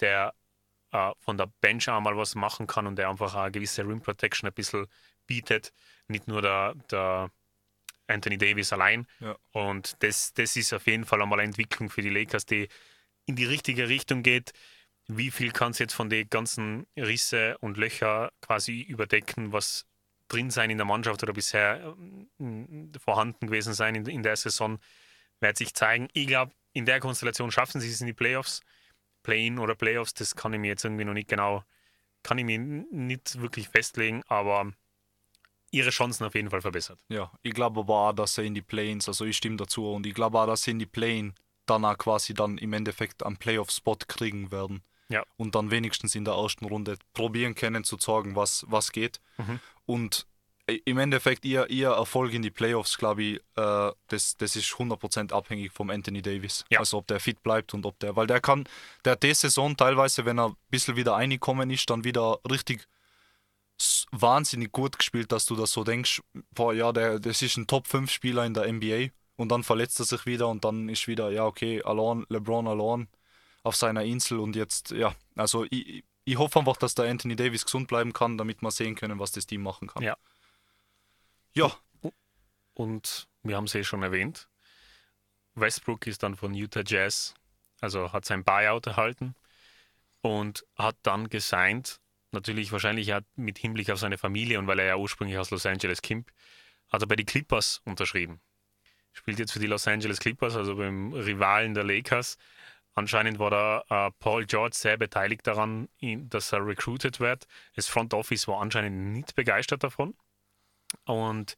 [0.00, 0.34] der
[0.94, 4.48] äh, von der Bench einmal was machen kann und der einfach eine gewisse Rim Protection
[4.48, 4.86] ein bisschen
[5.26, 5.72] bietet.
[6.06, 7.30] Nicht nur der, der
[8.06, 9.06] Anthony Davis allein.
[9.18, 9.36] Ja.
[9.50, 12.68] Und das, das ist auf jeden Fall einmal eine Entwicklung für die Lakers, die
[13.26, 14.52] in die richtige Richtung geht.
[15.08, 19.86] Wie viel kann es jetzt von den ganzen Risse und Löcher quasi überdecken, was
[20.28, 21.96] drin sein in der Mannschaft oder bisher
[22.38, 24.78] äh, vorhanden gewesen sein in, in der Saison,
[25.40, 26.08] wird sich zeigen.
[26.12, 28.62] Ich glaube, in der Konstellation schaffen sie es in die Playoffs.
[29.24, 31.64] Play-in oder Playoffs, das kann ich mir jetzt irgendwie noch nicht genau,
[32.22, 34.70] kann ich mir nicht wirklich festlegen, aber
[35.72, 37.00] ihre Chancen auf jeden Fall verbessert.
[37.08, 40.06] Ja, ich glaube aber auch, dass er in die Play-ins, also ich stimme dazu, und
[40.06, 41.34] ich glaube auch, dass sie in die Play-in
[41.66, 44.82] dann auch quasi dann im Endeffekt am Playoff-Spot kriegen werden.
[45.08, 45.24] Ja.
[45.36, 49.20] Und dann wenigstens in der ersten Runde probieren können zu zeigen, was, was geht.
[49.38, 49.60] Mhm.
[49.86, 50.26] Und
[50.66, 55.32] im Endeffekt ihr, ihr Erfolg in die Playoffs, glaube ich, äh, das, das ist 100%
[55.32, 56.64] abhängig vom Anthony Davis.
[56.70, 56.78] Ja.
[56.78, 58.64] Also ob der fit bleibt und ob der, weil der kann,
[59.04, 62.86] der hat die Saison teilweise, wenn er ein bisschen wieder reingekommen ist, dann wieder richtig
[64.12, 66.22] wahnsinnig gut gespielt, dass du das so denkst,
[66.52, 70.24] boah, ja, der, das ist ein Top-5-Spieler in der NBA und dann verletzt er sich
[70.26, 73.08] wieder und dann ist wieder, ja, okay, allein, LeBron allein
[73.64, 77.64] auf seiner Insel und jetzt, ja, also ich, ich hoffe einfach, dass der Anthony Davis
[77.64, 80.02] gesund bleiben kann, damit wir sehen können, was das Team machen kann.
[80.02, 80.16] Ja.
[81.54, 81.72] Ja.
[82.74, 84.48] Und wir haben es eh schon erwähnt.
[85.54, 87.34] Westbrook ist dann von Utah Jazz,
[87.80, 89.36] also hat sein Buyout erhalten
[90.20, 92.00] und hat dann gesigned,
[92.32, 95.66] natürlich wahrscheinlich hat mit Hinblick auf seine Familie und weil er ja ursprünglich aus Los
[95.66, 96.32] Angeles kommt,
[96.90, 98.40] hat er bei den Clippers unterschrieben.
[99.12, 102.36] Spielt jetzt für die Los Angeles Clippers, also beim Rivalen der Lakers.
[102.94, 107.46] Anscheinend war da äh, Paul George sehr beteiligt daran, dass er recruited wird.
[107.76, 110.16] Das Front Office war anscheinend nicht begeistert davon.
[111.04, 111.56] Und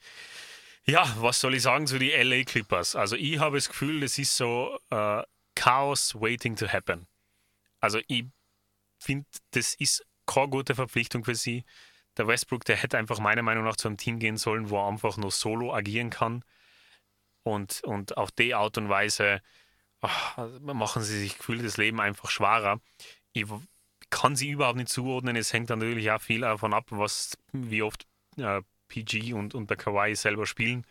[0.84, 2.94] ja, was soll ich sagen zu den LA Clippers?
[2.96, 5.22] Also ich habe das Gefühl, das ist so äh,
[5.54, 7.06] Chaos waiting to happen.
[7.80, 8.24] Also ich
[8.98, 11.64] finde, das ist keine gute Verpflichtung für sie.
[12.16, 14.88] Der Westbrook, der hätte einfach meiner Meinung nach zu einem Team gehen sollen, wo er
[14.88, 16.44] einfach nur solo agieren kann.
[17.42, 19.40] Und, und auf die Art und Weise
[20.00, 22.80] ach, machen sie sich gefühlt das Leben einfach schwerer.
[23.32, 23.46] Ich
[24.10, 25.36] kann sie überhaupt nicht zuordnen.
[25.36, 29.77] Es hängt natürlich auch viel davon ab, was, wie oft äh, PG und, und der
[29.77, 30.87] Kawaii selber spielen.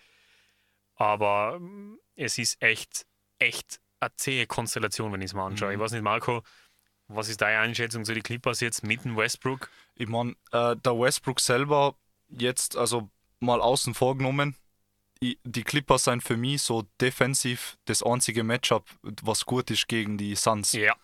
[0.96, 3.06] Aber mm, es ist echt,
[3.40, 5.70] echt eine zähe Konstellation, wenn ich es mal anschaue.
[5.70, 5.76] Mhm.
[5.76, 6.44] Ich weiß nicht, Marco,
[7.08, 9.70] was ist deine Einschätzung zu den Clippers jetzt mit dem Westbrook?
[9.96, 11.96] Ich meine, äh, der Westbrook selber
[12.30, 14.56] jetzt, also mal außen vorgenommen,
[15.22, 20.36] die Clippers sind für mich so defensiv das einzige Matchup, was gut ist gegen die
[20.36, 20.74] Suns.
[20.74, 20.96] Ja.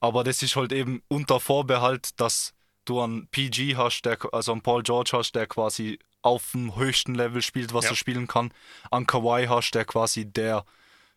[0.00, 2.54] Aber das ist halt eben unter Vorbehalt, dass
[2.84, 7.14] du einen PG hast, der, also einen Paul George hast, der quasi auf dem höchsten
[7.14, 7.90] Level spielt, was ja.
[7.90, 8.52] er spielen kann.
[8.90, 10.64] An Kawhi hast, der quasi der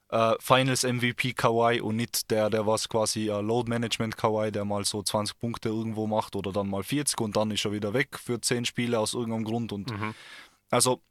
[0.09, 4.65] äh, Finals MVP Kawhi und nicht der, der was quasi äh, Load Management Kawhi, der
[4.65, 7.93] mal so 20 Punkte irgendwo macht oder dann mal 40 und dann ist er wieder
[7.93, 9.71] weg für 10 Spiele aus irgendeinem Grund.
[9.71, 10.13] Und mhm.
[10.69, 11.01] also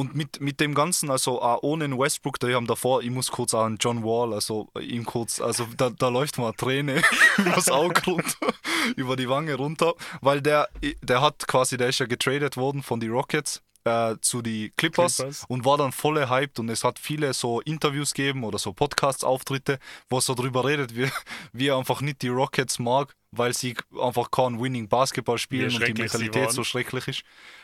[0.00, 3.30] und mit, mit dem Ganzen, also auch ohne den Westbrook, da haben davor, ich muss
[3.30, 7.02] kurz an John Wall, also ihm kurz, also da, da läuft mal eine Träne
[7.36, 8.54] übers Auge runter,
[8.96, 10.70] über die Wange runter, weil der,
[11.02, 15.16] der hat quasi, der ist ja getradet worden von den Rockets äh, zu die Clippers,
[15.16, 15.44] Clippers.
[15.48, 19.78] und war dann voll hyped und es hat viele so Interviews gegeben oder so Podcast-Auftritte,
[20.08, 21.10] wo er so drüber redet, wie,
[21.52, 25.86] wie er einfach nicht die Rockets mag, weil sie einfach kein Winning Basketball spielen und
[25.86, 27.22] die Mentalität so schrecklich ist.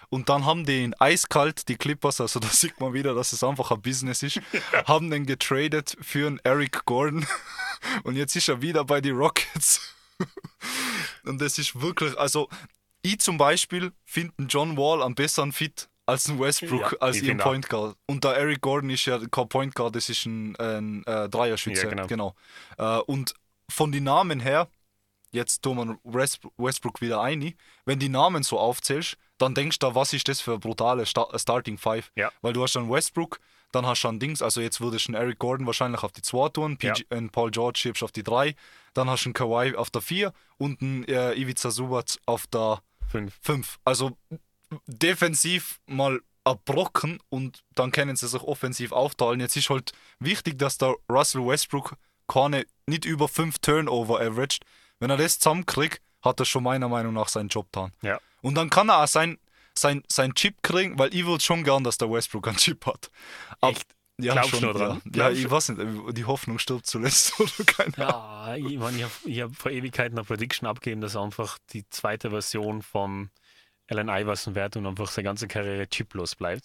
[0.09, 3.43] Und dann haben die ihn eiskalt, die Clippers, also da sieht man wieder, dass es
[3.43, 4.41] einfach ein Business ist,
[4.87, 7.27] haben den getradet für einen Eric Gordon
[8.05, 9.81] und jetzt ist er wieder bei den Rockets.
[11.25, 12.49] Und das ist wirklich, also
[13.03, 17.21] ich zum Beispiel finde einen John Wall am besseren Fit als ein Westbrook, Ja, als
[17.21, 17.39] ihren.
[17.39, 17.97] Point Guard.
[18.07, 21.89] Und der Eric Gordon ist ja kein Point Guard, das ist ein, ein äh, Dreierschütze.
[21.89, 22.35] Ja, genau.
[22.79, 23.35] Äh, und
[23.69, 24.69] von den Namen her,
[25.33, 29.95] jetzt tun wir West- Westbrook wieder ein, wenn die Namen so aufzählst, dann denkst du,
[29.95, 32.11] was ist das für eine brutale Sta Starting Five?
[32.17, 32.31] Ja.
[32.43, 33.39] Weil du hast dann Westbrook,
[33.73, 36.23] dann hast du dann Dings, also jetzt würdest du einen Eric Gordon wahrscheinlich auf die
[36.23, 38.55] 2 tun, PG, einen Paul George schiebst auf die 3,
[38.95, 42.81] dann hast du einen Kawhi auf der 4 und einen äh, Ivica Subac auf der
[43.09, 43.39] Fünf.
[43.43, 43.79] 5.
[43.85, 44.17] Also
[44.87, 49.41] defensiv mal abbrocken und dann können sie sich offensiv aufteilen.
[49.41, 51.97] Jetzt ist halt wichtig, dass der Russell Westbrook
[52.29, 54.61] keine, nicht über 5 Turnover averaged.
[54.99, 57.93] Wenn er das zusammenkriegt, hat er schon meiner Meinung nach seinen Job getan.
[58.03, 58.19] Ja.
[58.43, 59.39] Und dann kann er auch sein,
[59.75, 63.11] sein, sein Chip kriegen, weil ich würde schon gern, dass der Westbrook einen Chip hat.
[63.61, 63.87] Ab- Echt?
[64.19, 65.03] Ja, Glaubst schon, dran?
[65.15, 68.65] Ja, ja ich weiß nicht, die Hoffnung stirbt zuletzt oder keine Ahnung.
[68.65, 69.03] Ja, ich, mein, ich
[69.43, 73.29] habe hab vor Ewigkeiten eine Prediction abgegeben, dass er einfach die zweite Version von
[73.89, 76.65] Allen Iverson wird und einfach seine ganze Karriere chiplos bleibt.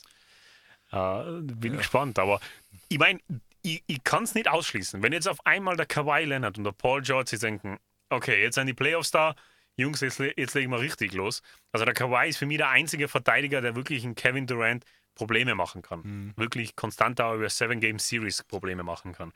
[0.94, 2.40] Äh, bin gespannt, aber
[2.88, 3.20] ich meine,
[3.64, 5.04] ich, ich kann es nicht ausschließen.
[5.04, 7.80] Wenn jetzt auf einmal der Kawhi Leonard und der Paul George sich denken,
[8.12, 9.36] okay, jetzt sind die Playoffs da,
[9.78, 11.42] Jungs, jetzt, jetzt legen wir richtig los.
[11.72, 15.56] Also der Kawhi ist für mich der einzige Verteidiger, der wirklich in Kevin Durant Probleme
[15.56, 16.34] machen kann.
[16.38, 19.34] Wirklich konstant da über Seven Game Series Probleme machen kann.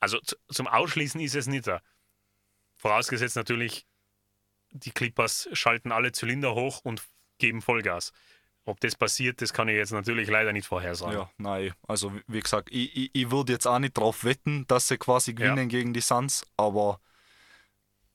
[0.00, 1.80] Also zu, zum Ausschließen ist es nicht da.
[2.76, 3.86] Vorausgesetzt natürlich,
[4.70, 7.02] die Clippers schalten alle Zylinder hoch und
[7.38, 8.12] geben Vollgas.
[8.64, 11.14] Ob das passiert, das kann ich jetzt natürlich leider nicht vorhersagen.
[11.14, 11.72] Ja, nein.
[11.86, 15.34] Also wie- gesagt, ich, ich, ich würde jetzt auch nicht drauf wetten, dass sie quasi
[15.34, 17.00] gewinnen gegen die Suns, aber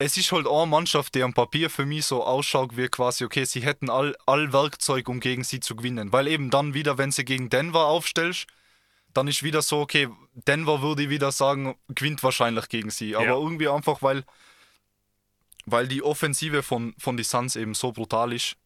[0.02, 3.44] es ist halt eine Mannschaft, die am Papier für mich so ausschaut wie quasi, okay,
[3.44, 6.12] sie hätten all, all Werkzeug, um gegen sie zu gewinnen.
[6.12, 8.46] Weil eben dann wieder, wenn sie gegen Denver aufstellst,
[9.14, 13.14] dann ist wieder so, okay, Denver würde ich wieder sagen, gewinnt wahrscheinlich gegen sie.
[13.16, 13.34] Aber Ja.
[13.34, 14.24] irgendwie einfach, weil,
[15.66, 18.56] weil die Offensive von, von die Suns eben so brutal ist,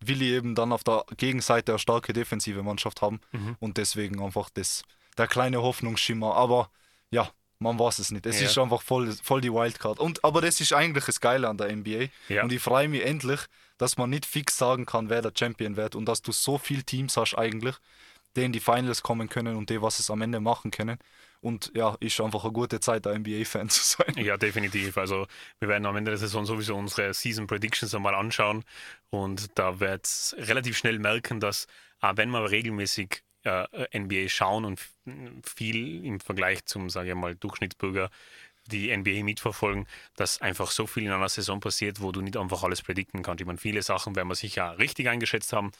[0.00, 3.56] will ich eben dann auf der Gegenseite eine starke defensive Mannschaft haben Mhm.
[3.60, 4.82] und deswegen einfach das,
[5.16, 6.34] der kleine Hoffnungsschimmer.
[6.34, 6.70] Aber
[7.10, 7.30] ja,
[7.62, 8.26] man weiß es nicht.
[8.26, 8.46] Es Ja.
[8.46, 9.98] ist einfach voll, voll die Wildcard.
[9.98, 12.08] Und, aber das ist eigentlich das Geile an der NBA.
[12.28, 12.42] Ja.
[12.42, 13.40] Und ich freue mich endlich,
[13.78, 16.84] dass man nicht fix sagen kann, wer der Champion wird und dass du so viele
[16.84, 17.76] Teams hast eigentlich,
[18.36, 20.98] die in die Finals kommen können und die, was es am Ende machen können.
[21.40, 24.14] Und ja, ist einfach eine gute Zeit, ein NBA-Fan zu sein.
[24.16, 24.96] Ja, definitiv.
[24.96, 25.26] Also
[25.58, 28.64] wir werden am Ende der Saison sowieso unsere Season Predictions einmal anschauen
[29.10, 31.66] und da wird es relativ schnell merken, dass
[32.00, 34.80] auch wenn wir regelmäßig äh, NBA schauen und
[35.44, 38.10] viel im Vergleich zum, sage ich mal, Durchschnittsbürger
[38.66, 42.62] die NBA mitverfolgen, dass einfach so viel in einer Saison passiert, wo du nicht einfach
[42.62, 43.40] alles predikten kannst.
[43.40, 45.72] Ich meine, viele Sachen werden wir sicher richtig eingeschätzt haben,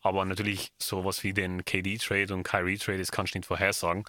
[0.00, 4.04] aber natürlich sowas wie den KD-Trade und Kyrie-Trade, das kannst du nicht vorhersagen.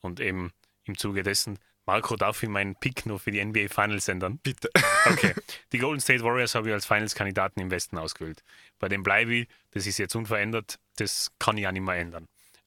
[0.00, 0.52] Und eben
[0.84, 4.38] im Zuge dessen, Marco, darf ich meinen Pick nur für die NBA Finals ändern?
[4.42, 4.70] Bitte.
[5.06, 5.34] Okay.
[5.72, 8.42] Die Golden State Warriors habe ich als Finals-Kandidaten im Westen ausgewählt.
[8.80, 12.26] Bei dem bleibe ich, das ist jetzt unverändert, das kann ich ja nicht mehr ändern.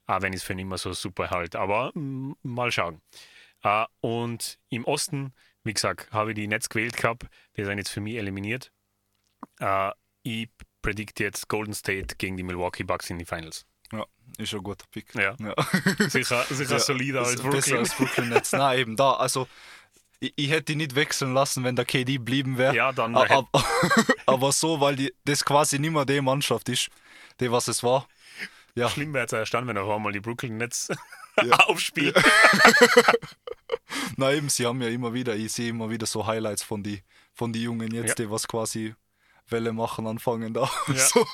[0.10, 1.60] Auch wenn ich es für nicht mehr so super halte.
[1.60, 3.02] Aber mal schauen.
[3.63, 7.26] Äh, und im Osten, wie gesagt, habe ich die Nets gewählt gehabt.
[7.58, 8.72] Die sind jetzt für mich eliminiert.
[9.60, 9.91] Äh,
[10.24, 10.50] ich
[10.82, 13.65] predikte jetzt Golden State gegen die Milwaukee Bucks in die Finals.
[13.91, 14.06] Ja,
[14.38, 15.13] ist ein guter Pick.
[15.15, 15.36] Ja.
[15.39, 15.54] ja.
[16.10, 17.52] Sicher, sicher Ja, solider als Brooklyn.
[17.62, 18.52] Besser als Brooklyn Nets.
[18.54, 19.13] Nein, eben da.
[19.13, 19.48] Also,
[20.19, 22.76] ich, ich hätte ihn nicht wechseln lassen, wenn der KD blieben wäre.
[22.76, 23.65] Ja, dann A- hätte- ab-
[24.26, 26.89] Aber so, weil die, das quasi nicht mehr die Mannschaft ist,
[27.39, 28.08] die was es war.
[28.75, 30.89] Ja, Schlimm wäre es dann, wenn auf einmal die Brooklyn Nets
[31.43, 31.55] Ja.
[31.67, 32.13] aufspielen.
[34.17, 37.03] na eben, sie haben ja immer wieder, ich sehe immer wieder so Highlights von die,
[37.34, 38.15] von die Jungen jetzt, Ja.
[38.25, 38.95] die was quasi
[39.47, 40.69] Welle machen anfangen da.
[40.88, 40.93] Ja.
[40.95, 41.25] So,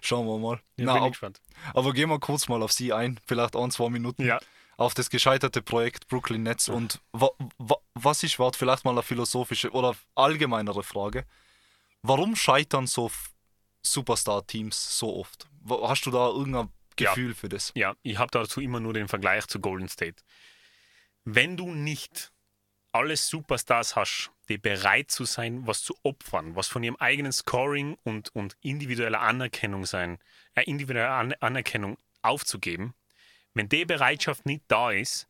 [0.00, 0.60] schauen wir mal.
[0.76, 1.40] Ja, na, bin ich ab, gespannt.
[1.74, 4.24] aber gehen wir kurz mal auf sie ein, vielleicht ein, zwei Minuten.
[4.24, 4.38] Ja.
[4.76, 9.02] auf das gescheiterte Projekt Brooklyn Nets und wa, wa, was ist wart vielleicht mal eine
[9.02, 11.24] philosophische oder allgemeinere Frage.
[12.02, 13.10] Warum scheitern so
[13.92, 15.48] Superstar-Teams so oft?
[15.68, 17.10] Hast du da irgendein Ja.
[17.10, 17.72] Gefühl für das?
[17.74, 20.22] Ja, ich habe dazu immer nur den Vergleich zu Golden State.
[21.24, 22.32] Wenn du nicht
[22.92, 27.98] alle Superstars hast, die bereit zu sein, was zu opfern, was von ihrem eigenen Scoring
[28.02, 30.18] und, und individueller Anerkennung sein,
[30.54, 32.94] äh, individuelle An Anerkennung aufzugeben,
[33.54, 35.28] wenn die Bereitschaft nicht da ist,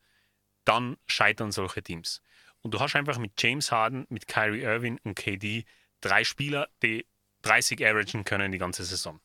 [0.64, 2.23] dann scheitern solche Teams.
[2.62, 5.64] Und du hast einfach mit James Harden, mit Kyrie Irving und KD
[6.01, 7.07] drei Spieler, die
[7.42, 9.20] 30 averagen können die ganze Saison.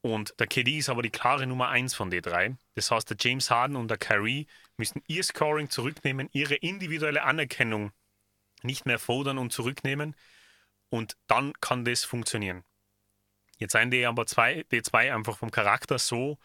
[0.00, 2.56] Und der KD ist aber die klare Nummer 1 von den drei.
[2.74, 7.92] Das heißt, der James Harden und der Kyrie müssen ihr Scoring zurücknehmen, ihre individuelle Anerkennung
[8.62, 10.14] nicht mehr fordern und zurücknehmen.
[10.90, 12.64] Und dann kann das funktionieren.
[13.58, 16.38] Jetzt seien die aber zwei, die zwei einfach vom Charakter so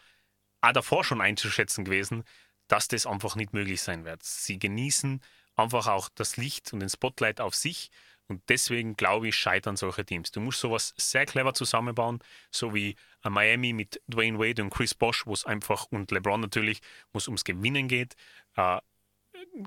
[0.62, 2.24] auch davor schon einzuschätzen gewesen,
[2.68, 4.22] dass das einfach nicht möglich sein wird.
[4.22, 5.20] Sie genießen
[5.56, 7.90] einfach auch das Licht und den Spotlight auf sich
[8.30, 10.30] und deswegen glaube ich, scheitern solche Teams.
[10.30, 12.94] Du musst sowas sehr clever zusammenbauen, so wie
[13.28, 16.80] Miami mit Dwayne Wade und Chris Bosch, wo es einfach und LeBron natürlich,
[17.12, 18.14] wo es ums Gewinnen geht.
[18.56, 18.78] Uh,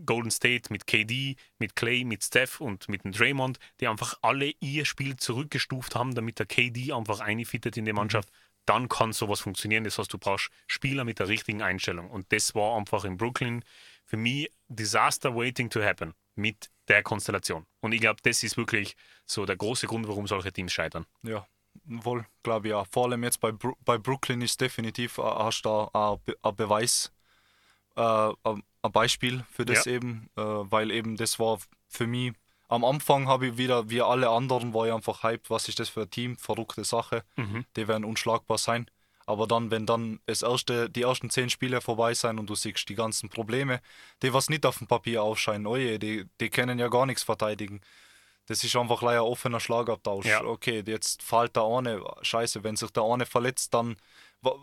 [0.06, 4.54] Golden State mit KD, mit Clay, mit Steph und mit dem Draymond, die einfach alle
[4.60, 8.30] ihr Spiel zurückgestuft haben, damit der KD einfach einfittet in die Mannschaft.
[8.30, 8.38] Mhm.
[8.65, 9.84] Dann kann sowas funktionieren.
[9.84, 12.10] Das heißt, du brauchst Spieler mit der richtigen Einstellung.
[12.10, 13.63] Und das war einfach in Brooklyn
[14.06, 17.65] für mich Disaster waiting to happen mit der Konstellation.
[17.82, 21.06] Und ich glaube, das ist wirklich so der große Grund, warum solche Teams scheitern.
[21.22, 21.48] Ja,
[21.86, 22.84] wohl, glaube ich ja.
[22.86, 27.12] Vor allem jetzt bei, Bru bei Brooklyn ist definitiv, äh, hast da ein Beweis,
[27.96, 28.02] äh,
[28.43, 29.93] ein Beispiel für das ja.
[29.93, 32.34] eben, äh, weil eben das war für mich,
[32.67, 35.89] am Anfang habe ich wieder, wie alle anderen, war ich einfach hype, was ist das
[35.89, 37.65] für ein Team, verrückte Sache, mhm.
[37.76, 38.89] die werden unschlagbar sein.
[39.26, 42.90] Aber dann, wenn dann das erste, die ersten zehn Spiele vorbei sind und du siehst
[42.90, 43.82] die ganzen Probleme,
[44.22, 47.82] die was nicht auf dem Papier aufscheinen, oje, die, die können ja gar nichts verteidigen.
[48.48, 50.26] Das ist einfach leider offener Schlagabtausch.
[50.26, 50.44] Ja.
[50.44, 53.96] Okay, jetzt fällt der eine, scheiße, wenn sich der eine verletzt, dann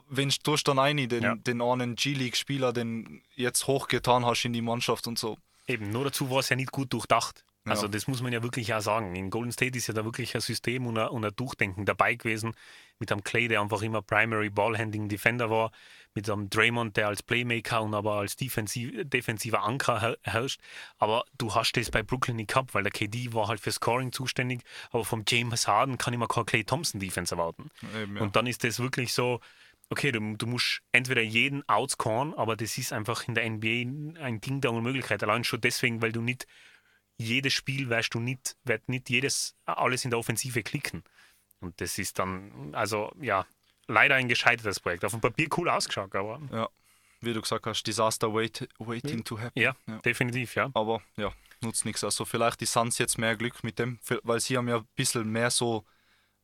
[0.08, 1.34] wenn du dann einen, den, ja.
[1.36, 5.38] den einen G-League-Spieler, den jetzt hochgetan hast in die Mannschaft und so.
[5.66, 7.44] Eben, nur dazu war es ja nicht gut durchdacht.
[7.64, 7.88] Also ja.
[7.88, 9.14] das muss man ja wirklich auch sagen.
[9.14, 12.14] In Golden State ist ja da wirklich ein System und ein, und ein Durchdenken dabei
[12.14, 12.54] gewesen.
[12.98, 15.70] Mit einem Clay, der einfach immer Primary Ballhandling Defender war.
[16.14, 20.60] Mit einem Draymond, der als Playmaker und aber als defensiv, defensiver Anker herrscht.
[20.98, 24.10] Aber du hast das bei Brooklyn nicht gehabt, weil der KD war halt für Scoring
[24.10, 24.62] zuständig.
[24.90, 27.70] Aber vom James Harden kann ich mir kein Clay Thompson Defense erwarten.
[27.94, 28.22] Eben, ja.
[28.22, 29.40] Und dann ist das wirklich so,
[29.90, 34.40] okay, du, du musst entweder jeden outscoren, aber das ist einfach in der NBA ein
[34.40, 35.22] Ding der Unmöglichkeit.
[35.22, 36.46] Allein schon deswegen, weil du nicht
[37.20, 41.04] jedes Spiel weißt du nicht, wird nicht jedes alles in der Offensive klicken.
[41.60, 43.46] Und das ist dann, also ja,
[43.86, 45.04] leider ein gescheitertes Projekt.
[45.04, 46.40] Auf dem Papier cool ausgeschaut, aber.
[46.50, 46.68] Ja,
[47.20, 49.60] wie du gesagt hast, Disaster wait, waiting to happen.
[49.60, 50.70] Ja, ja, definitiv, ja.
[50.74, 52.02] Aber ja, nutzt nichts.
[52.02, 55.30] Also vielleicht die Suns jetzt mehr Glück mit dem, weil sie haben ja ein bisschen
[55.30, 55.84] mehr so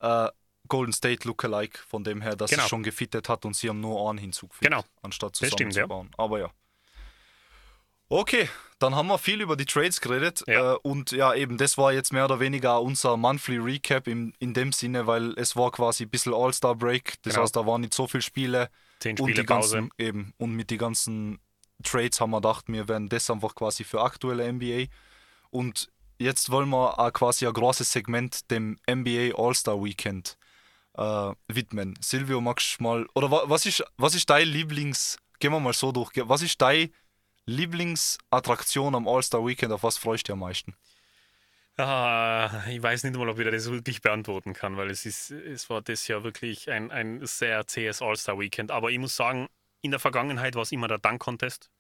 [0.01, 0.29] äh,
[0.69, 2.65] Golden State Lookalike von dem her, dass genau.
[2.65, 4.85] es schon gefittet hat und sie haben nur einen hinzugefügt, genau.
[5.03, 6.09] anstatt zusammenzubauen.
[6.13, 6.25] Ja.
[6.25, 6.51] Aber ja.
[8.09, 10.75] Okay, dann haben wir viel über die Trades geredet ja.
[10.75, 14.55] Äh, und ja, eben das war jetzt mehr oder weniger unser Monthly Recap in, in
[14.55, 17.43] dem Sinne, weil es war quasi ein bisschen All-Star Break, das genau.
[17.43, 18.71] heißt, da waren nicht so viele Spiele.
[19.01, 19.77] Zehn Spiele und die Pause.
[19.77, 21.39] Ganzen, eben, und mit den ganzen
[21.83, 24.87] Trades haben wir gedacht, wir werden das einfach quasi für aktuelle NBA
[25.51, 30.37] und jetzt wollen wir auch quasi ein großes Segment dem NBA All-Star Weekend
[30.95, 31.99] äh, widmen.
[32.01, 35.93] Silvio, magst du mal, oder was ist, was ist dein Lieblings, gehen wir mal so
[35.93, 36.91] durch, was ist dein
[37.47, 40.75] Lieblingsattraktion am All-Star Weekend, auf was freust du am meisten?
[41.79, 45.69] Ah, ich weiß nicht mal, ob ich das wirklich beantworten kann, weil es ist, es
[45.69, 48.71] war das ja wirklich ein, ein sehr zähes All-Star Weekend.
[48.71, 49.49] Aber ich muss sagen,
[49.83, 51.71] in der Vergangenheit war es immer der Dunk-Contest.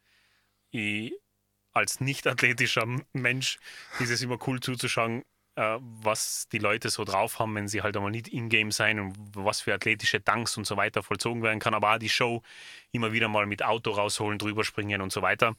[1.72, 3.59] als nicht athletischer Mensch
[4.00, 5.24] ist es immer cool zuzuschauen,
[5.57, 9.16] äh, was die Leute so drauf haben, wenn sie halt einmal nicht in-game sein und
[9.35, 11.75] was für athletische Danks und so weiter vollzogen werden kann.
[11.75, 12.42] Aber auch die Show
[12.92, 15.57] immer wieder mal mit Auto rausholen, drüber springen und so weiter.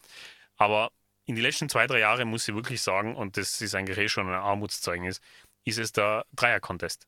[0.55, 0.91] Aber
[1.25, 4.07] in die letzten zwei, drei Jahre muss ich wirklich sagen, und das ist eigentlich eh
[4.07, 5.19] schon ein Armutszeugnis,
[5.65, 7.07] ist es der Dreier-Contest.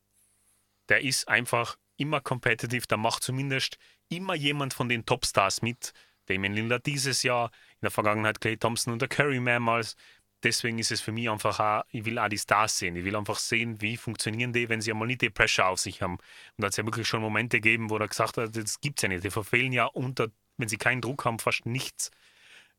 [0.88, 5.92] Der ist einfach immer competitive, da macht zumindest immer jemand von den Topstars mit.
[6.26, 9.96] Damien Lillard dieses Jahr, in der Vergangenheit Clay Thompson und der Curry mehrmals,
[10.42, 12.96] deswegen ist es für mich einfach auch, ich will auch die Stars sehen.
[12.96, 16.02] Ich will einfach sehen, wie funktionieren die, wenn sie einmal nicht die Pressure auf sich
[16.02, 16.14] haben.
[16.14, 16.22] Und
[16.58, 19.02] da hat es ja wirklich schon Momente gegeben, wo er gesagt hat, das gibt es
[19.02, 19.24] ja nicht.
[19.24, 22.10] Die verfehlen ja unter, wenn sie keinen Druck haben, fast nichts.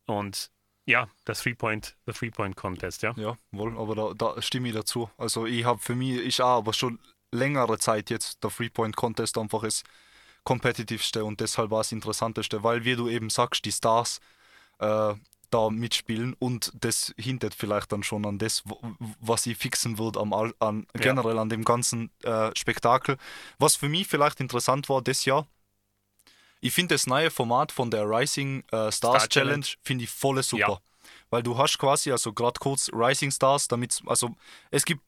[0.06, 0.52] Und
[0.86, 3.13] ja, das Three-Point, der Three-Point-Contest, ja.
[3.15, 5.10] Ja, wohl, aber da, da stimme ich dazu.
[5.17, 7.00] Also ich habe für mich, ich auch, aber schon
[7.32, 9.84] längere Zeit jetzt der Three-Point-Contest einfach das
[10.43, 14.19] kompetitivste und deshalb war es interessanteste, weil wie du eben sagst, die Stars
[14.80, 15.13] äh,
[15.53, 18.63] da mitspielen und das hindert vielleicht dann schon an das,
[19.19, 21.41] was ich fixen würde am, an, generell ja.
[21.41, 23.17] an dem ganzen äh, Spektakel.
[23.59, 25.47] Was für mich vielleicht interessant war das Jahr,
[26.61, 30.41] ich finde das neue Format von der Rising äh, Stars Star Challenge, finde ich voll
[30.43, 30.59] super.
[30.59, 30.82] Ja.
[31.32, 34.36] Weil du hast quasi, also gerade kurz Rising Stars, damit, also
[34.69, 35.01] es gibt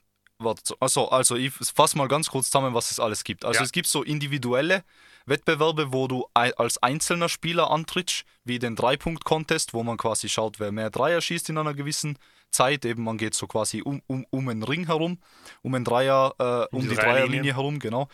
[0.80, 3.46] also, also ich fasse mal ganz kurz zusammen, was es alles gibt.
[3.46, 3.64] Also ja.
[3.64, 4.84] es gibt so individuelle
[5.26, 10.72] Wettbewerbe, wo du als einzelner Spieler antrittst, wie den Drei-Punkt-Contest, wo man quasi schaut, wer
[10.72, 12.18] mehr Dreier schießt in einer gewissen
[12.52, 12.86] Zeit.
[12.86, 15.20] Eben man geht so quasi um, um, um einen Ring herum,
[15.62, 18.08] um, einen Dreier, äh, um die, die Dreierlinie herum, genau.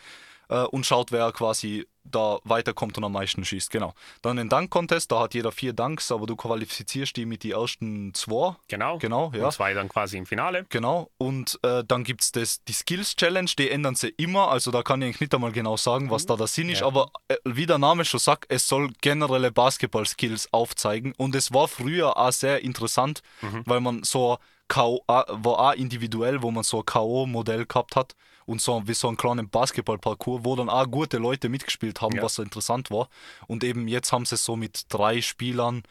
[0.50, 3.70] Äh, und schaut, wer quasi da weiterkommt und am meisten schießt.
[3.70, 3.94] Genau.
[4.24, 8.14] Dann den Dunk-Contest, da hat jeder vier Dunks, aber du qualifizierst die mit den ersten
[8.16, 8.56] zwei.
[8.68, 8.98] Genau.
[8.98, 9.46] Genau, ja.
[9.46, 10.66] Und zwei dann quasi im Finale.
[10.70, 14.50] Genau, und äh, dann gibt es die Skills Challenge, die ändern sie immer.
[14.50, 16.88] Also da kann ich eigentlich nicht einmal genau sagen, was da der Sinn ist, Ja.
[16.88, 21.14] aber äh, wie der Name schon sagt, es soll generelle Basketball-Skills aufzeigen.
[21.18, 23.22] Und es war früher auch sehr interessant,
[23.66, 24.38] weil man so
[24.68, 25.04] K.O.
[25.08, 28.16] war auch individuell, wo man so ein K.O.-Modell gehabt hat
[28.50, 32.24] und so wie so einen kleinen Basketball-Parcours, wo dann auch gute Leute mitgespielt haben, Ja.
[32.24, 33.08] was interessant war.
[33.48, 35.84] Und eben jetzt haben sie es so mit drei Spielern,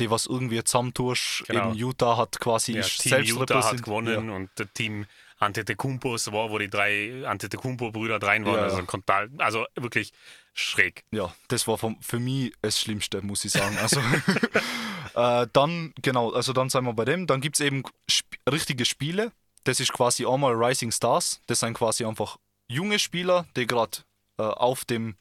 [0.00, 1.44] die was irgendwie zusammentust.
[1.48, 1.68] Genau.
[1.70, 4.34] Eben Utah hat quasi Ja, ist Team Utah hat gewonnen Ja.
[4.36, 5.06] und das Team
[5.40, 8.56] Antetokounmpos war, wo die drei Antetokounmpo-Brüder rein waren.
[8.56, 10.12] Ja, also, total, also wirklich
[10.54, 11.04] schräg.
[11.12, 13.76] ja, das war vom, für mich das Schlimmste, muss ich sagen.
[13.78, 14.00] Also,
[15.14, 17.26] äh, dann, genau, also dann sind wir bei dem.
[17.28, 19.30] Dann gibt es eben sp richtige Spiele.
[19.64, 21.40] Das ist quasi einmal Rising Stars.
[21.46, 22.36] Das sind quasi einfach
[22.68, 23.98] junge Spieler, die gerade
[24.38, 25.16] äh, auf dem,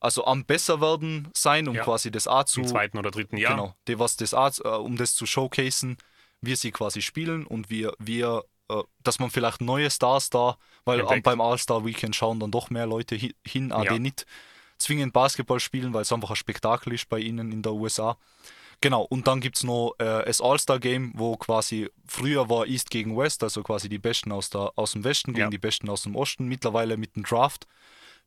[0.00, 1.84] also am besser werden sein, um Ja.
[1.84, 3.52] quasi das auch zu, Im zweiten oder dritten Jahr.
[3.54, 5.96] genau, die was das auch, äh, um das zu showcasen,
[6.40, 11.06] wie sie quasi spielen und wir, wir äh, dass man vielleicht neue Stars da, weil
[11.06, 13.92] am, beim All-Star Weekend schauen dann doch mehr Leute hi- hin, auch Ja.
[13.94, 14.26] die nicht
[14.78, 18.16] zwingend Basketball spielen, weil es einfach ein Spektakel ist bei ihnen in der USA.
[18.82, 23.16] Genau, und dann gibt es noch äh, das All-Star-Game, wo quasi früher war East gegen
[23.16, 25.50] West, also quasi die Besten aus, der, aus dem Westen gegen Ja.
[25.50, 27.66] die Besten aus dem Osten, mittlerweile mit dem Draft.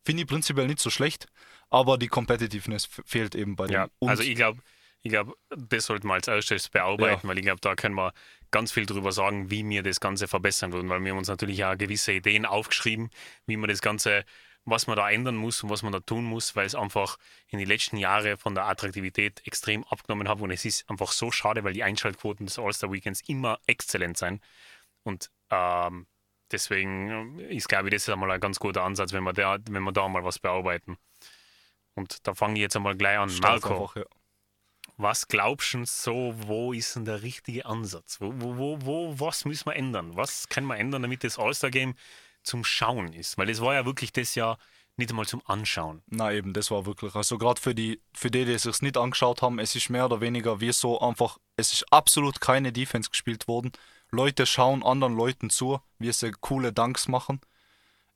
[0.05, 1.27] Finde ich prinzipiell nicht so schlecht,
[1.69, 3.73] aber die Competitiveness fehlt eben bei dem.
[3.73, 4.59] Ja, Und- also ich glaube,
[5.01, 8.13] ich glaub, das sollten wir als erstes bearbeiten, weil ich glaube, da können wir
[8.51, 11.65] ganz viel drüber sagen, wie wir das Ganze verbessern würden, weil wir haben uns natürlich
[11.65, 13.09] auch gewisse Ideen aufgeschrieben,
[13.47, 14.23] wie man das Ganze,
[14.65, 17.59] was man da ändern muss und was man da tun muss, weil es einfach in
[17.59, 21.63] den letzten Jahren von der Attraktivität extrem abgenommen hat und es ist einfach so schade,
[21.63, 24.41] weil die Einschaltquoten des All-Star-Weekends immer exzellent sein
[25.03, 26.07] und ähm,
[26.51, 29.83] deswegen ist, glaube ich, das ist einmal ein ganz guter Ansatz, wenn wir da, wenn
[29.83, 30.97] wir da mal was bearbeiten.
[31.95, 33.29] Und da fange ich jetzt einmal gleich an.
[33.29, 34.05] Start Marco, einfach, ja.
[34.97, 38.19] was glaubst du so, wo ist denn der richtige Ansatz?
[38.21, 40.15] Wo, wo, wo, wo, was müssen wir ändern?
[40.15, 41.95] Was können wir ändern, damit das All-Star-Game
[42.43, 43.37] zum Schauen ist?
[43.37, 44.57] Weil es war ja wirklich das Jahr
[44.95, 46.03] nicht einmal zum Anschauen.
[46.07, 47.15] Na eben, das war wirklich.
[47.15, 50.05] Also gerade für die, für die, die es sich nicht angeschaut haben, es ist mehr
[50.05, 53.71] oder weniger wie so einfach, es ist absolut keine Defense gespielt worden.
[54.11, 57.41] Leute schauen anderen Leuten zu, wie sie coole Dunks machen.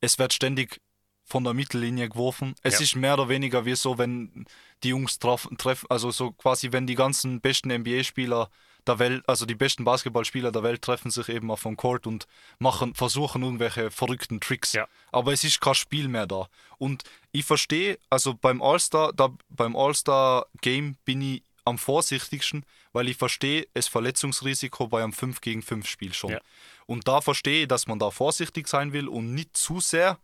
[0.02, 0.80] Es wird ständig
[1.24, 2.54] von der Mittellinie geworfen.
[2.62, 2.82] Es Ja.
[2.82, 4.46] ist mehr oder weniger wie so, wenn
[4.84, 8.50] die Jungs treffen, treffen also so quasi, wenn die ganzen besten NBA-Spieler
[8.88, 12.28] der Welt, also die besten Basketballspieler der Welt treffen sich eben auf dem Court und
[12.60, 14.74] machen, versuchen irgendwelche verrückten Tricks.
[14.74, 14.88] Ja.
[15.12, 16.48] Aber es ist kein Spiel mehr da.
[16.78, 23.18] Und ich verstehe, also beim All-Star, da, beim All-Star-Game bin ich am vorsichtigsten, weil ich
[23.18, 26.32] verstehe das Verletzungsrisiko bei einem 5 gegen 5 Spiel schon.
[26.32, 26.40] Ja.
[26.86, 30.18] Und da verstehe ich, dass man da vorsichtig sein will und nicht zu sehr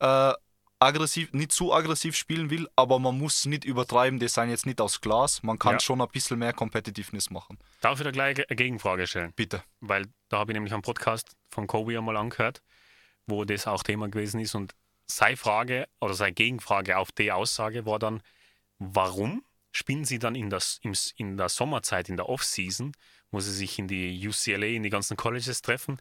[0.00, 0.32] äh,
[0.80, 4.80] aggressiv, nicht zu aggressiv spielen will, aber man muss nicht übertreiben, das sind jetzt nicht
[4.80, 5.42] aus Glas.
[5.42, 5.80] Man kann Ja.
[5.80, 7.58] schon ein bisschen mehr Competitiveness machen.
[7.80, 9.32] Darf ich da gleich eine Gegenfrage stellen?
[9.34, 9.62] Bitte.
[9.80, 12.62] Weil da habe ich nämlich einen Podcast von Kobe einmal angehört,
[13.26, 14.54] wo das auch Thema gewesen ist.
[14.54, 14.74] Und
[15.06, 18.22] seine Frage oder seine Gegenfrage auf die Aussage war dann,
[18.78, 22.92] warum spielen sie dann in, das, im, in der Sommerzeit, in der Off-Season,
[23.30, 25.98] wo sie sich in die UCLA, in die ganzen Colleges treffen,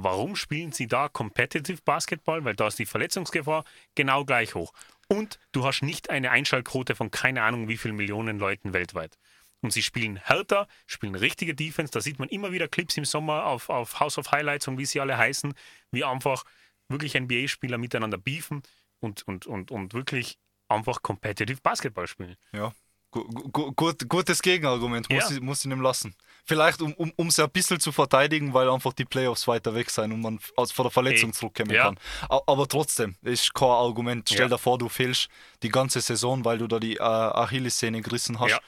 [0.00, 2.44] warum spielen sie da Competitive Basketball?
[2.44, 3.64] Weil da ist die Verletzungsgefahr
[3.94, 4.72] genau gleich hoch.
[5.08, 9.18] Und du hast nicht eine Einschaltquote von keine Ahnung wie vielen Millionen Leuten weltweit.
[9.60, 11.92] Und sie spielen härter, spielen richtige Defense.
[11.92, 14.86] Da sieht man immer wieder Clips im Sommer auf, auf House of Highlights und wie
[14.86, 15.54] sie alle heißen,
[15.92, 16.44] wie einfach
[16.88, 18.62] wirklich NBA-Spieler miteinander beefen
[19.00, 20.38] und, und, und, und wirklich
[20.68, 22.36] einfach competitive Basketball spielen.
[22.52, 22.72] Ja.
[23.12, 25.36] Gu gu gut, gutes Gegenargument, muss, Ja.
[25.36, 26.14] ich, muss ich ihm lassen.
[26.44, 29.90] Vielleicht, um, um, um sie ein bisschen zu verteidigen, weil einfach die Playoffs weiter weg
[29.90, 31.84] sein und man aus, vor der Verletzung Ey, zurückkommen ja.
[31.84, 31.98] kann.
[32.28, 34.28] Aber trotzdem, ist kein Argument.
[34.28, 34.48] Stell Ja.
[34.48, 35.28] dir vor, du fehlst
[35.62, 38.60] die ganze Saison, weil du da die äh, Achillessehne gerissen hast.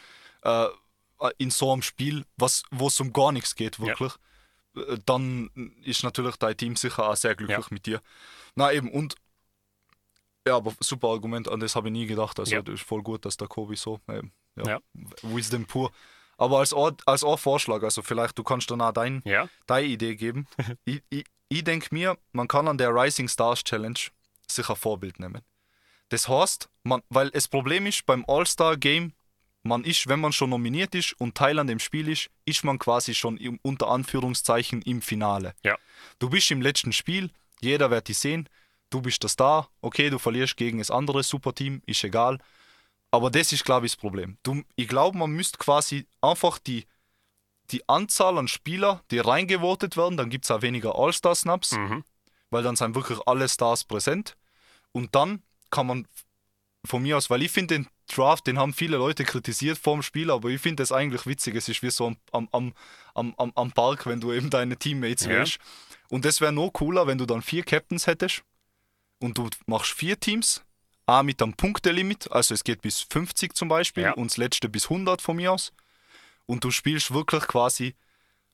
[0.43, 0.67] Äh,
[1.39, 4.13] in so einem Spiel, wo es um gar nichts geht, wirklich.
[4.77, 5.49] Äh, Dann
[5.85, 8.01] ist natürlich dein Team sicher auch sehr glücklich mit dir.
[8.57, 9.15] Na eben, und
[10.47, 12.39] ja, aber super Argument, an das habe ich nie gedacht.
[12.39, 12.63] Also Ja.
[12.63, 14.81] das ist voll gut, dass der Kobe so, ähm, ja, Ja.
[15.23, 15.91] Wisdom pur.
[16.37, 19.87] Aber als Ort, als auch Vorschlag, also vielleicht du kannst dann auch dein, Ja, deine
[19.87, 20.47] Idee geben.
[20.85, 23.99] ich ich, ich denke mir, man kann an der Rising Stars Challenge
[24.51, 25.43] sich ein Vorbild nehmen.
[26.09, 29.13] Das heißt, man, weil das Problem ist beim All-Star Game,
[29.63, 32.79] man ist, wenn man schon nominiert ist und Teil an dem Spiel ist, ist man
[32.79, 35.55] quasi schon im, unter Anführungszeichen im Finale.
[35.63, 35.77] ja,
[36.19, 37.31] Du bist im letzten Spiel,
[37.61, 38.49] jeder wird dich sehen,
[38.95, 42.39] du bist der Star, okay, du verlierst gegen das andere Superteam, ist egal.
[43.11, 44.39] Aber das ist, glaube ich, das Problem.
[44.43, 46.87] Du, ich glaube, man müsste quasi einfach die,
[47.71, 52.05] die Anzahl an Spieler, die reingevotet werden, dann gibt es auch weniger All-Star-Snaps, mhm.
[52.51, 54.37] weil dann sind wirklich alle Stars präsent.
[54.93, 56.09] Und dann kann man
[56.85, 60.03] von mir aus, weil ich finde den Draft, den haben viele Leute kritisiert vor dem
[60.03, 61.55] Spiel, aber ich finde es eigentlich witzig.
[61.55, 62.75] Es ist wie so am, am,
[63.15, 65.31] am, am, am Park, wenn du eben deine Teammates Ja.
[65.31, 65.59] wählst.
[66.11, 68.45] Und das wäre noch cooler, wenn du dann vier Captains hättest
[69.25, 70.63] und du machst vier Teams.
[71.07, 74.13] A mit einem Punktelimit, also es geht bis 50 zum Beispiel Ja.
[74.15, 75.73] und das letzte bis 100 von mir aus.
[76.47, 77.95] Und du spielst wirklich quasi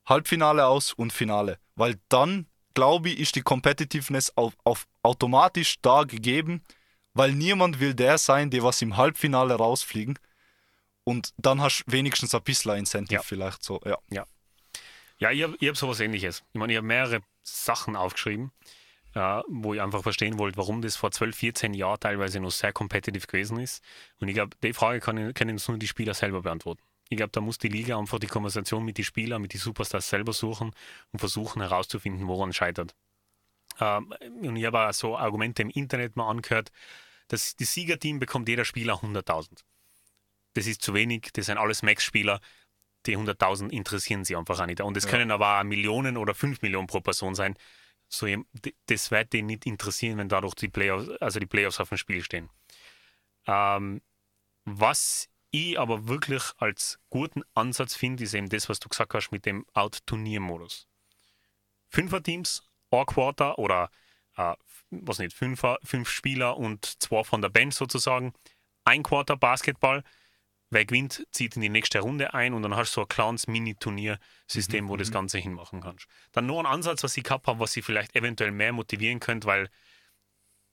[0.06, 1.58] Halbfinale aus und Finale.
[1.76, 6.62] Weil dann, glaube ich, ist die Competitiveness auf, auf automatisch da gegeben,
[7.14, 10.18] weil niemand will der sein, der was im Halbfinale rausfliegen.
[11.04, 13.22] Und dann hast du wenigstens ein bisschen Incentive Ja.
[13.22, 14.26] vielleicht so, ja.
[15.18, 16.42] Ja, ich habe hab sowas ähnliches.
[16.52, 18.50] Ich meine, ich habe mehrere Sachen aufgeschrieben,
[19.14, 22.72] äh, wo ich einfach verstehen wollte, warum das vor 12, 14 Jahren teilweise noch sehr
[22.72, 23.82] competitive gewesen ist.
[24.20, 26.82] Und ich glaube, die Frage kann, können uns nur die Spieler selber beantworten.
[27.08, 30.08] Ich glaube, da muss die Liga einfach die Konversation mit den Spielern, mit den Superstars
[30.08, 30.70] selber suchen
[31.12, 32.94] und versuchen herauszufinden, woran scheitert.
[33.80, 36.70] Ähm, und ich habe auch so Argumente im Internet mal angehört,
[37.28, 39.64] dass das Siegerteam bekommt jeder Spieler 100.000.
[40.54, 42.40] Das ist zu wenig, das sind alles Max-Spieler,
[43.06, 44.80] die 100.000 interessieren sie einfach auch nicht.
[44.80, 45.10] Und es Ja.
[45.10, 47.54] können aber auch Millionen oder 5 Millionen pro Person sein.
[48.12, 48.26] So,
[48.86, 52.22] das wird den nicht interessieren, wenn dadurch die Playoffs, also die Playoffs auf dem Spiel
[52.22, 52.50] stehen.
[53.46, 54.02] Ähm,
[54.64, 59.30] was ich aber wirklich als guten Ansatz finde, ist eben das, was du gesagt hast
[59.30, 60.88] mit dem Out-Turnier-Modus.
[61.88, 63.90] Fünfer-Teams, ein Quarter oder
[64.36, 64.54] äh,
[64.90, 68.32] was nicht, Fünfer, fünf Spieler und zwei von der Bench sozusagen.
[68.84, 70.02] Ein Quarter Basketball.
[70.72, 73.48] Wer gewinnt, zieht in die nächste Runde ein und dann hast du so ein kleines
[73.48, 76.06] Mini-Turniersystem, wo du das Ganze hinmachen kannst.
[76.30, 79.48] Dann noch ein Ansatz, was ich gehabt habe, was sie vielleicht eventuell mehr motivieren könnte,
[79.48, 79.68] weil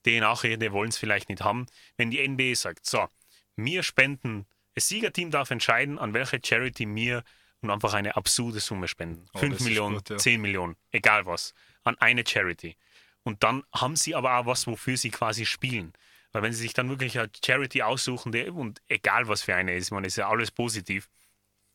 [0.05, 1.65] die Nachrede wollen es vielleicht nicht haben.
[1.97, 3.07] Wenn die NBA sagt, so,
[3.55, 4.45] wir spenden,
[4.75, 7.23] das Siegerteam darf entscheiden, an welche Charity wir
[7.61, 9.25] und einfach eine absurde Summe spenden.
[9.33, 10.17] Oh, 5 das ist Millionen, gut, ja.
[10.17, 12.77] 10 Millionen, egal was, an eine Charity.
[13.23, 15.93] Und dann haben sie aber auch was, wofür sie quasi spielen.
[16.37, 19.75] Weil wenn sie sich dann wirklich eine Charity aussuchen, die, und egal was für eine
[19.75, 21.09] ist, man ist ja alles positiv,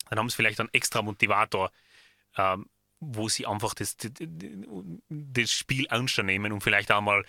[0.09, 1.73] dann haben sie vielleicht einen extra Motivator,
[2.37, 2.67] ähm,
[3.01, 7.25] wo sie einfach das, das, Spiel ernster nehmen und vielleicht auch mal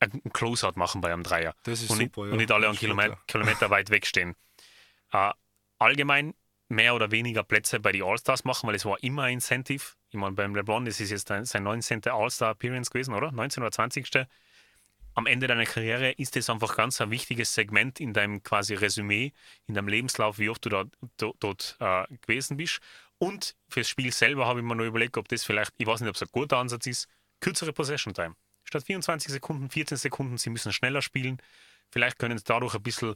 [0.00, 1.54] ein Closeout machen bei einem Dreier.
[1.62, 2.32] Das ist und, nicht, super, ja.
[2.32, 3.16] und nicht alle einen Kilometer.
[3.28, 4.34] Kilometer weit wegstehen.
[5.12, 5.30] Äh,
[5.78, 6.34] allgemein
[6.66, 9.84] mehr oder weniger Plätze bei den All-Stars machen, weil es war immer ein Incentive.
[10.08, 12.02] Ich meine, beim LeBron, das ist jetzt ein- sein 19.
[12.08, 13.30] All-Star-Appearance gewesen, oder?
[13.30, 14.26] 19 oder 20.
[15.14, 19.32] Am Ende deiner Karriere ist das einfach ganz ein wichtiges Segment in deinem quasi Resümee,
[19.66, 20.84] in deinem Lebenslauf, wie oft du da,
[21.16, 22.80] do, dort äh, gewesen bist.
[23.18, 26.10] Und fürs Spiel selber habe ich mir noch überlegt, ob das vielleicht, ich weiß nicht,
[26.10, 27.08] ob es ein guter Ansatz ist,
[27.40, 28.34] kürzere Possession Time.
[28.64, 31.40] Statt 24 Sekunden, 14 Sekunden, sie müssen schneller spielen.
[31.90, 33.14] Vielleicht können sie dadurch ein bisschen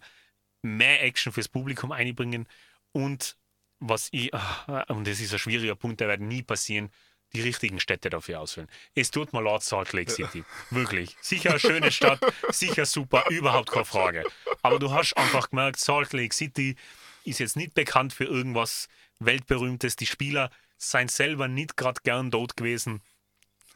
[0.63, 2.47] mehr Action fürs Publikum einbringen.
[2.93, 3.37] Und
[3.81, 6.91] was ich, ah, und das ist ein schwieriger Punkt, der wird nie passieren,
[7.35, 8.69] die richtigen Städte dafür auswählen.
[8.95, 10.45] Es tut mir leid, Salt Lake City.
[10.71, 11.17] Wirklich.
[11.21, 12.21] Sicher eine schöne Stadt,
[12.51, 14.25] sicher super, überhaupt keine Frage.
[14.63, 16.77] Aber du hast einfach gemerkt, Salt Lake City
[17.25, 19.97] ist jetzt nicht bekannt für irgendwas Weltberühmtes.
[19.97, 23.03] Die Spieler seien selber nicht gerade gern dort gewesen.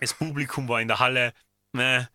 [0.01, 1.35] Das Publikum war in der Halle.
[1.73, 2.09] Ne.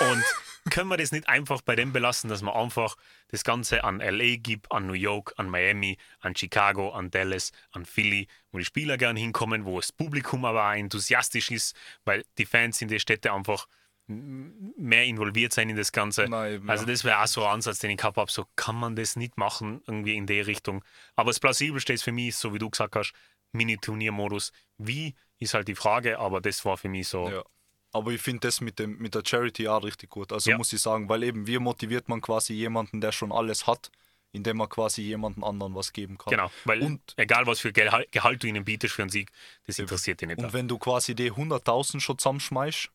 [0.00, 0.24] Und
[0.70, 2.96] können wir das nicht einfach bei dem belassen, dass man einfach
[3.28, 7.84] das Ganze an LA gibt, an New York, an Miami, an Chicago, an Dallas, an
[7.84, 12.46] Philly, wo die Spieler gern hinkommen, wo das Publikum aber auch enthusiastisch ist, weil die
[12.46, 13.66] Fans in den Städten einfach
[14.06, 16.28] mehr involviert sein in das Ganze.
[16.28, 18.96] Nein, also das wäre auch so ein Ansatz, den ich gehabt habe, so kann man
[18.96, 20.84] das nicht machen, irgendwie in der Richtung.
[21.14, 23.12] Aber das Plausibelste ist für mich, so wie du gesagt hast,
[23.52, 24.52] Mini-Turniermodus.
[24.78, 27.28] Wie ist halt die Frage, aber das war für mich so.
[27.28, 27.42] Ja.
[27.92, 30.32] Aber ich finde das mit, dem, mit der Charity auch richtig gut.
[30.32, 30.56] Also Ja.
[30.56, 33.90] muss ich sagen, weil eben wie motiviert man quasi jemanden, der schon alles hat,
[34.32, 36.30] indem man quasi jemanden anderen was geben kann.
[36.30, 39.30] Genau, weil Und- egal was für Gehalt, Gehalt du ihnen bietest für einen Sieg,
[39.66, 40.38] das interessiert dich nicht.
[40.38, 42.88] Und wenn du quasi die 100.000 schon zusammenschmeißt,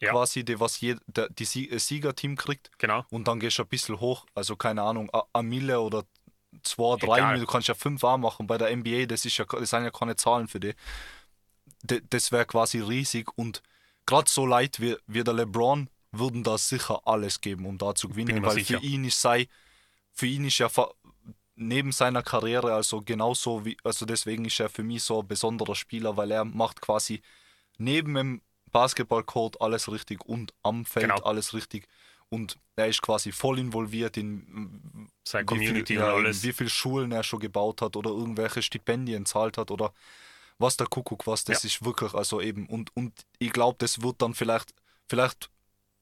[0.00, 0.10] Ja.
[0.12, 3.68] quasi die, was je, der, die das Siegerteam kriegt, genau, und dann gehst du ein
[3.68, 6.04] bisschen hoch, also keine Ahnung, eine Mille oder
[6.64, 7.32] zwei, drei Egal.
[7.34, 8.48] Mille, du kannst ja fünf A machen.
[8.48, 10.72] Bei der NBA, das, ist ja, das sind ja keine Zahlen für die.
[11.82, 13.62] D das wäre quasi riesig und
[14.06, 18.08] gerade so Leute wie, wie der LeBron würden da sicher alles geben, um da zu
[18.08, 18.80] gewinnen, weil sicher.
[18.80, 19.48] für ihn ist sei,
[20.12, 20.68] für ihn ist ja
[21.54, 25.74] neben seiner Karriere also genauso wie, also deswegen ist er für mich so ein besonderer
[25.74, 27.22] Spieler, weil er macht quasi
[27.78, 28.42] neben dem
[28.72, 31.22] Basketballcourt alles richtig und am Feld Genau.
[31.22, 31.86] alles richtig
[32.28, 36.42] und er ist quasi voll involviert in seine wie Community viel, und ja, in alles.
[36.42, 39.92] wie viele Schulen er schon gebaut hat oder irgendwelche Stipendien zahlt hat oder
[40.60, 41.68] was der Kuckuck was, das Ja.
[41.68, 44.72] ist wirklich, also eben, und, und ich glaube, das wird dann vielleicht,
[45.08, 45.50] vielleicht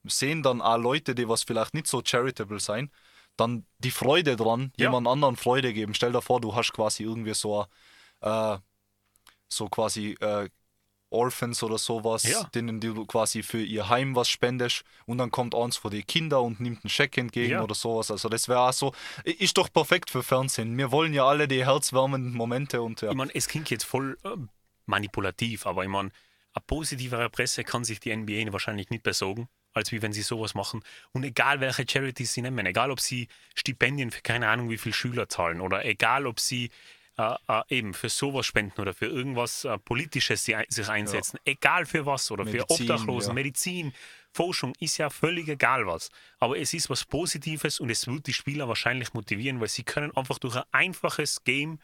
[0.04, 2.90] sehen dann auch Leute, die was vielleicht nicht so charitable sein,
[3.36, 4.86] dann die Freude dran, Ja.
[4.86, 5.94] jemand anderen Freude geben.
[5.94, 7.66] Stell dir vor, du hast quasi irgendwie so,
[8.20, 8.58] äh,
[9.48, 10.48] so quasi äh,
[11.10, 12.44] Orphans oder sowas, Ja.
[12.54, 16.44] denen du quasi für ihr Heim was spendest und dann kommt eins von den Kindern
[16.44, 17.62] und nimmt einen Scheck entgegen Ja.
[17.62, 18.10] oder sowas.
[18.10, 18.92] Also das wäre auch so,
[19.24, 20.76] ist doch perfekt für Fernsehen.
[20.76, 23.10] Wir wollen ja alle die herzwärmenden Momente und ja.
[23.10, 24.30] Ich meine, es klingt jetzt voll äh,
[24.86, 26.10] manipulativ, aber ich meine,
[26.54, 30.54] eine positivere Presse kann sich die NBA wahrscheinlich nicht besorgen, als wie wenn sie sowas
[30.54, 30.82] machen.
[31.12, 34.94] Und egal welche Charities sie nehmen, egal ob sie Stipendien für keine Ahnung wie viele
[34.94, 36.70] Schüler zahlen oder egal ob sie
[37.18, 41.84] äh, äh, eben für sowas spenden oder für irgendwas äh, Politisches sie, sich einsetzen, egal
[41.84, 43.34] für was oder Medizin, für Obdachlosen, ja.
[43.34, 43.92] Medizin,
[44.32, 46.10] Forschung, ist ja völlig egal was.
[46.38, 50.16] Aber es ist was Positives und es wird die Spieler wahrscheinlich motivieren, weil sie können
[50.16, 51.78] einfach durch ein einfaches Game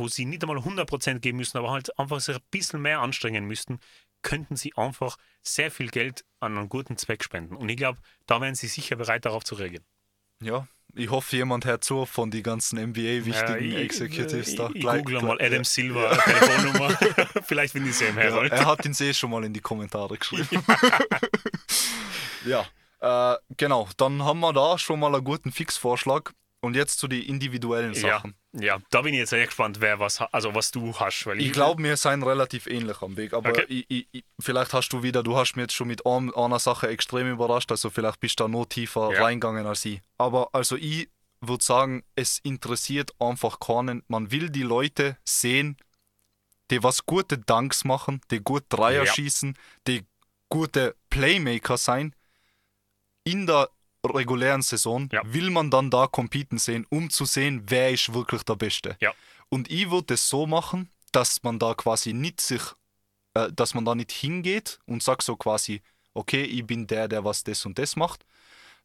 [0.00, 3.44] wo sie nicht einmal 100% geben müssen, aber halt einfach sich ein bisschen mehr anstrengen
[3.44, 3.78] müssten,
[4.22, 7.54] könnten sie einfach sehr viel Geld an einen guten Zweck spenden.
[7.54, 9.84] Und ich glaube, da wären sie sicher bereit, darauf zu reagieren.
[10.42, 10.66] Ja.
[10.96, 14.68] Ich hoffe, jemand hört zu von den ganzen NBA-wichtigen Äh, Executives ich, da.
[14.70, 16.98] Ich, ich Gleich- google mal Adam Silver Telefonnummer.
[17.46, 20.18] Vielleicht finde ich sie im Ja, er hat ihn eh schon mal in die Kommentare
[20.18, 20.48] geschrieben.
[22.44, 22.64] ja,
[23.00, 23.88] äh, genau.
[23.96, 26.32] Dann haben wir da schon mal einen guten Fixvorschlag.
[26.62, 28.34] Und jetzt zu den individuellen Ja, Sachen.
[28.52, 31.24] ja, da bin ich jetzt sehr gespannt, wer was, also was du hast.
[31.24, 33.32] Weil Ich glaube, wir sind relativ ähnlich am Weg.
[33.32, 33.64] Aber Okay.
[33.68, 36.58] ich, ich, ich, vielleicht hast du wieder, du hast mich jetzt schon mit ein- einer
[36.58, 37.70] Sache extrem überrascht.
[37.70, 39.22] Also vielleicht bist du da noch tiefer Ja.
[39.24, 40.02] reingegangen als ich.
[40.18, 41.08] Aber also ich
[41.40, 44.02] würde sagen, es interessiert einfach keinen.
[44.08, 45.78] Man will die Leute sehen,
[46.70, 49.12] die was gute Dunks machen, die gut Dreier Ja.
[49.14, 49.56] schießen,
[49.86, 50.04] die
[50.50, 52.14] gute Playmaker sein.
[53.24, 53.70] In der
[54.04, 55.22] regulären Saison Ja.
[55.24, 58.96] will man dann da competen sehen, um zu sehen, wer ist wirklich der Beste.
[59.00, 59.12] Ja.
[59.48, 62.62] Und ich würde es so machen, dass man da quasi nicht sich,
[63.34, 65.82] äh, dass man da nicht hingeht und sagt so quasi,
[66.14, 68.24] okay, ich bin der, der was das und das macht.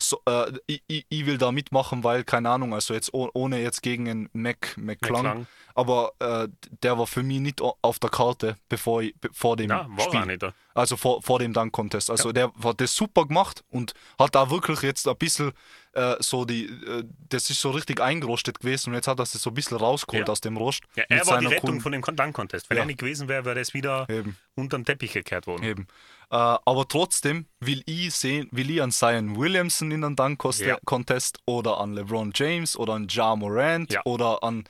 [0.01, 4.09] So, äh, ich, will da mitmachen, weil, keine Ahnung, also jetzt oh, ohne jetzt gegen
[4.09, 5.47] einen Mac, McClung, McClung.
[5.73, 6.49] aber äh,
[6.83, 10.25] der war für mich nicht auf der Karte, bevor ich, vor dem Ja, Spiel.
[10.25, 10.43] nicht.
[10.43, 10.53] da.
[10.73, 12.09] Also vor, vor dem Dunk-Contest.
[12.09, 15.53] Also der hat das super gemacht und hat da wirklich jetzt ein bisschen
[15.95, 19.31] äh, so die, äh, das ist so richtig eingerostet gewesen und jetzt hat er es
[19.31, 20.31] so ein bisschen rausgeholt Ja.
[20.31, 20.83] aus dem Rost.
[20.95, 22.69] Ja, er war die Rettung coolen- von dem Dunk-Contest.
[22.69, 22.83] Wenn Ja.
[22.83, 24.37] er nicht gewesen wäre, wäre das wieder Eben.
[24.55, 25.63] unter den Teppich gekehrt worden.
[25.63, 25.87] Eben.
[26.29, 30.27] Äh, aber trotzdem will ich sehen, will ich an Zion Williamson in einem Ja.
[30.27, 34.65] Dunk-Contest oder an LeBron James oder an Ja Morant oder an.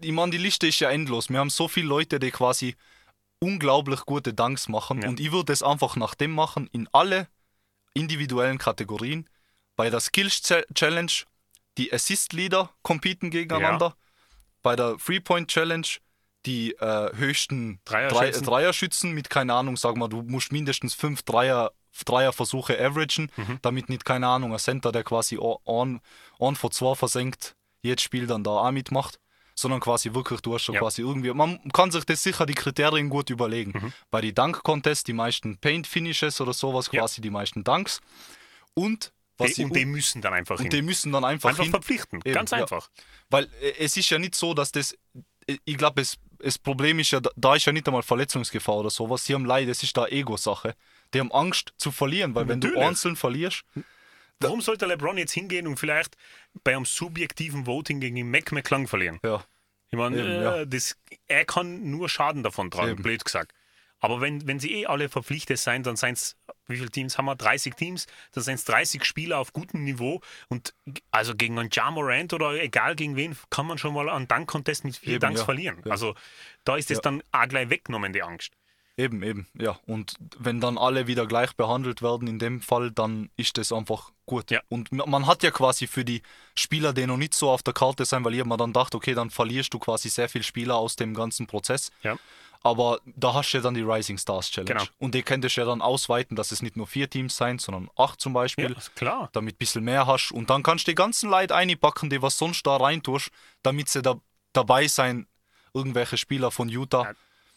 [0.00, 1.30] Ich meine, die Liste ist ja endlos.
[1.30, 2.76] Wir haben so viele Leute, die quasi
[3.40, 5.08] unglaublich gute Dunks machen Ja.
[5.08, 7.28] und ich würde es einfach nach dem machen in alle
[7.94, 9.28] individuellen Kategorien.
[9.76, 10.40] Bei der Skills
[10.74, 11.12] Challenge
[11.78, 13.94] die Assist Leader competen gegeneinander.
[14.62, 15.86] Bei der Three Point Challenge
[16.46, 18.46] die äh, höchsten Drei, Dreierschützen.
[18.46, 21.72] Dreierschützen mit, keine Ahnung, sag mal, du musst mindestens fünf Dreier,
[22.04, 23.58] Dreierversuche averagen, Mhm.
[23.62, 26.00] damit nicht, keine Ahnung, ein Center, der quasi on,
[26.38, 29.18] on vor zwei versenkt, jedes Spiel dann da auch mitmacht,
[29.56, 30.82] sondern quasi wirklich, du hast schon Ja.
[30.82, 33.72] quasi irgendwie, man kann sich das sicher die Kriterien gut überlegen.
[33.74, 33.92] Mhm.
[34.10, 37.00] Bei den Dunk-Contests die meisten Paint-Finishes oder sowas, Ja.
[37.00, 38.00] quasi die meisten Dunks.
[38.74, 40.70] Und was Die, sie und die müssen dann einfach und hin.
[40.70, 42.20] die müssen dann einfach, einfach hin, verpflichten.
[42.24, 42.58] Eben, Ganz ja.
[42.58, 42.88] einfach.
[43.30, 44.96] weil äh, es ist ja nicht so, dass das.
[45.46, 48.90] äh, Ich glaube, das, das Problem ist ja, da- ist ja nicht einmal Verletzungsgefahr oder
[48.90, 49.24] sowas.
[49.24, 50.74] Sie haben Leid, das ist da Ego-Sache.
[51.14, 52.88] Die haben Angst zu verlieren, weil wenn du Natürlich.
[52.88, 53.62] einzeln verlierst,
[54.40, 56.14] Warum sollte LeBron jetzt hingehen und vielleicht
[56.62, 59.18] bei einem subjektiven Voting gegen Mac McClung verlieren?
[59.24, 59.42] ja,
[59.90, 60.64] Ich meine, äh, ja.
[60.66, 63.02] das, er kann nur Schaden davon tragen, Eben.
[63.02, 63.52] blöd gesagt.
[64.00, 66.36] Aber wenn, wenn sie eh alle verpflichtet sein, dann seien es,
[66.66, 67.34] wie viele Teams haben wir?
[67.36, 70.20] 30 Teams, dann seien es 30 Spieler auf gutem Niveau.
[70.48, 70.74] Und
[71.10, 74.84] also gegen einen Ja Morant oder egal gegen wen, kann man schon mal einen Dunk-Contest
[74.84, 75.44] mit vier Eben, Dunks ja.
[75.46, 75.80] verlieren.
[75.84, 75.92] Ja.
[75.92, 76.14] Also
[76.64, 77.02] da ist es Ja.
[77.02, 78.52] dann auch gleich weggenommen, die Angst.
[78.98, 79.78] eben, eben, ja.
[79.86, 84.10] Und wenn dann alle wieder gleich behandelt werden in dem Fall, dann ist das einfach
[84.24, 84.50] gut.
[84.50, 84.60] Ja.
[84.70, 86.22] Und ma- man hat ja quasi für die
[86.54, 88.94] Spieler, die noch nicht so auf der Karte sind, weil ich hab mir dann gedacht,
[88.94, 91.90] okay, dann verlierst du quasi sehr viele Spieler aus dem ganzen Prozess.
[92.02, 92.16] Ja.
[92.62, 94.74] Aber da hast du ja dann die Rising Stars Challenge.
[94.74, 94.84] Genau.
[94.98, 97.88] Und die könntest du ja dann ausweiten, dass es nicht nur vier Teams sein, sondern
[97.96, 98.72] acht zum Beispiel.
[98.72, 99.28] Ja, klar.
[99.32, 100.32] damit ein bisschen mehr hast.
[100.32, 103.30] Und dann kannst du die ganzen Leute einpacken, die was sonst da rein tust,
[103.62, 104.20] damit sie da
[104.52, 105.26] dabei sein,
[105.74, 107.04] irgendwelche Spieler von Utah.
[107.04, 107.12] Ja.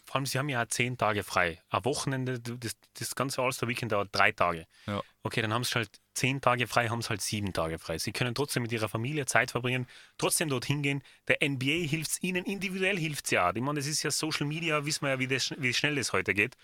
[0.06, 1.62] Vor allem, sie haben ja zehn Tage frei.
[1.70, 4.66] Ein Wochenende, das, das ganze All-Star-Weekend dauert drei Tage.
[4.88, 5.02] Ja.
[5.22, 5.89] Okay, dann haben sie halt
[6.20, 7.97] zehn Tage frei, haben sie halt sieben Tage frei.
[7.97, 11.01] Sie können trotzdem mit ihrer Familie Zeit verbringen, trotzdem dorthin gehen.
[11.28, 13.49] Der NBA hilft es ihnen, individuell hilft es ja.
[13.55, 16.11] Ich meine, das ist ja Social Media, wissen wir ja, wie, das, wie schnell das
[16.11, 16.57] heute geht.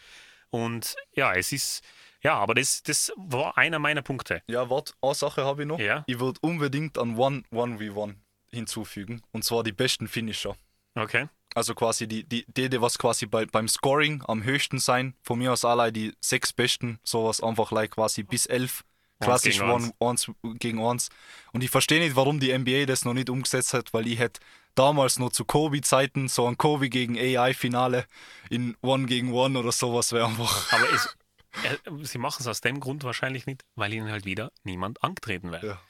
[0.50, 1.84] Und ja, es ist,
[2.22, 4.44] ja, aber das, das war einer meiner Punkte.
[4.48, 5.80] Ja, warte, eine Sache habe ich noch.
[5.80, 6.04] Ja.
[6.08, 8.16] Ich würde unbedingt an One, One v One
[8.52, 9.22] hinzufügen.
[9.32, 10.56] Und zwar die besten Finisher.
[10.96, 11.28] Okay.
[11.56, 15.14] Also quasi die, die, die, die was quasi bei, beim Scoring am höchsten sein.
[15.22, 18.84] Von mir aus allein die sechs besten, sowas einfach like quasi bis elf
[19.20, 21.10] klassisch gegen One, eins gegen eins.
[21.52, 24.42] Und ich verstehe nicht, warum die NBA das noch nicht umgesetzt hat, weil ich hätte
[24.76, 28.06] damals noch zu Kobe-Zeiten so ein Kobe gegen AI-Finale
[28.50, 30.72] in One gegen One oder sowas wäre einfach.
[30.74, 31.18] Aber es,
[31.64, 35.52] äh, sie machen es aus dem Grund wahrscheinlich nicht, weil ihnen halt wieder niemand angetreten
[35.52, 35.66] wäre.
[35.68, 35.82] Ja.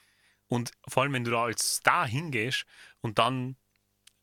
[0.48, 2.66] Und vor allem, wenn du da als Star hingehst
[3.02, 3.56] und dann,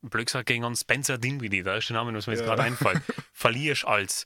[0.01, 2.47] blöd gesagt, gegen einen Spencer Dinwiddie, da ist der Name, was mir jetzt Ja.
[2.47, 3.01] gerade einfällt,
[3.33, 4.25] verlierst als,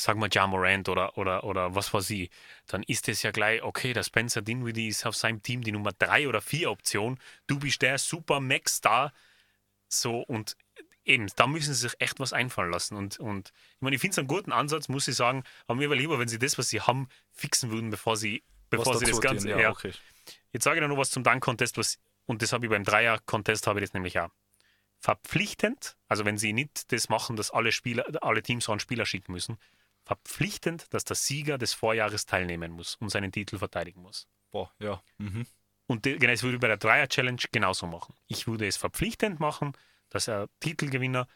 [0.00, 2.30] sagen wir, Ja Morant oder, oder, oder was weiß ich,
[2.66, 5.92] dann ist es ja gleich, okay, der Spencer Dinwiddie ist auf seinem Team die Nummer
[5.92, 9.12] 3 oder 4 Option, du bist der super Max-Star,
[9.88, 10.56] so und
[11.04, 12.96] eben, da müssen sie sich echt was einfallen lassen.
[12.96, 15.90] Und, und ich meine, ich finde es einen guten Ansatz, muss ich sagen, aber mir
[15.90, 19.06] wäre lieber, wenn sie das, was sie haben, fixen würden, bevor sie, bevor Was sie
[19.06, 19.48] das Ganze.
[19.48, 19.70] tun, ja.
[19.70, 19.92] okay.
[20.52, 23.80] Jetzt sage ich noch was zum Dunk-Contest, was, und das habe ich beim Dreier-Contest, habe
[23.80, 24.30] ich das nämlich auch.
[25.00, 29.06] Verpflichtend, also wenn sie nicht das machen, dass alle Spieler, alle Teams so einen Spieler
[29.06, 29.56] schicken müssen,
[30.08, 34.26] verpflichtend, dass der Sieger des Vorjahres teilnehmen muss und seinen Titel verteidigen muss.
[34.50, 35.02] Boah, ja.
[35.18, 35.46] Mhm.
[35.86, 38.14] Und genau, das würde ich bei der Dreier-Challenge genauso machen.
[38.26, 39.74] Ich würde es verpflichtend machen,
[40.08, 41.28] dass er Titelgewinner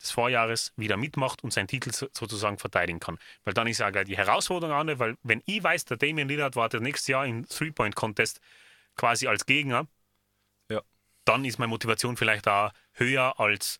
[0.00, 3.18] des Vorjahres wieder mitmacht und seinen Titel so- sozusagen verteidigen kann.
[3.44, 6.56] Weil dann ist ja gleich die Herausforderung an, weil wenn ich weiß, der Damian Lillard
[6.56, 8.40] wartet nächstes Jahr im Three-Point-Contest
[8.96, 9.86] quasi als Gegner,
[10.70, 10.82] Ja.
[11.24, 13.78] dann ist meine Motivation vielleicht da höher als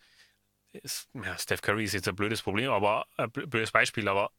[1.14, 4.30] ja, Steph Curry ist jetzt ein blödes Problem, aber ein bl- blödes Beispiel, aber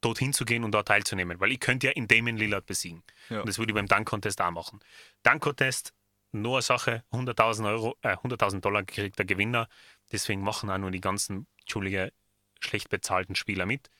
[0.00, 3.02] dorthin zu gehen und da teilzunehmen, weil ich könnte ja in Damon Lillard besiegen.
[3.28, 3.40] Ja.
[3.40, 4.80] Und das würde ich beim Dunk-Contest auch machen.
[5.24, 5.92] Dunk-Contest,
[6.32, 9.68] nur eine Sache, 100.000 Euro, äh, 100.000 Dollar kriegt der Gewinner.
[10.12, 12.12] Deswegen machen auch nur die ganzen, entschuldige,
[12.60, 13.90] schlecht bezahlten Spieler mit.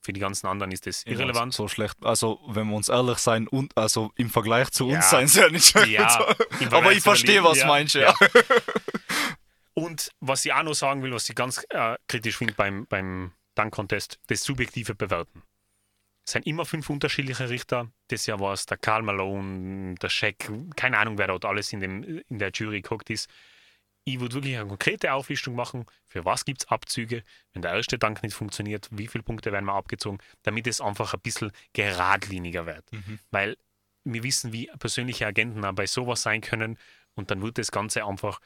[0.00, 1.52] Für die ganzen anderen ist das irrelevant.
[1.54, 1.96] So schlecht.
[2.04, 4.96] Also, wenn wir uns ehrlich sein, und, also im Vergleich zu Ja.
[4.98, 5.88] uns sein, sie ja nicht schlecht.
[5.88, 6.24] Ja,
[6.70, 8.14] Aber ich verstehe, was ja, meinst du, ja.
[9.78, 13.30] Und was ich auch noch sagen will, was ich ganz äh, kritisch finde beim, beim
[13.54, 15.44] Dunk-Contest, das subjektive Bewerten.
[16.26, 17.88] Es sind immer fünf unterschiedliche Richter.
[18.08, 21.78] Das Jahr war es der Karl Malone, der Shaq, keine Ahnung, wer dort alles in,
[21.78, 23.30] dem, in der Jury geguckt ist.
[24.02, 27.22] Ich würde wirklich eine konkrete Auflistung machen, für was gibt es Abzüge,
[27.52, 31.14] wenn der erste Dank nicht funktioniert, wie viele Punkte werden mal abgezogen, damit es einfach
[31.14, 32.84] ein bisschen geradliniger wird.
[33.30, 33.56] Weil
[34.02, 36.78] wir wissen, wie persönliche Agenten auch bei sowas sein können
[37.14, 38.40] und dann wird das Ganze einfach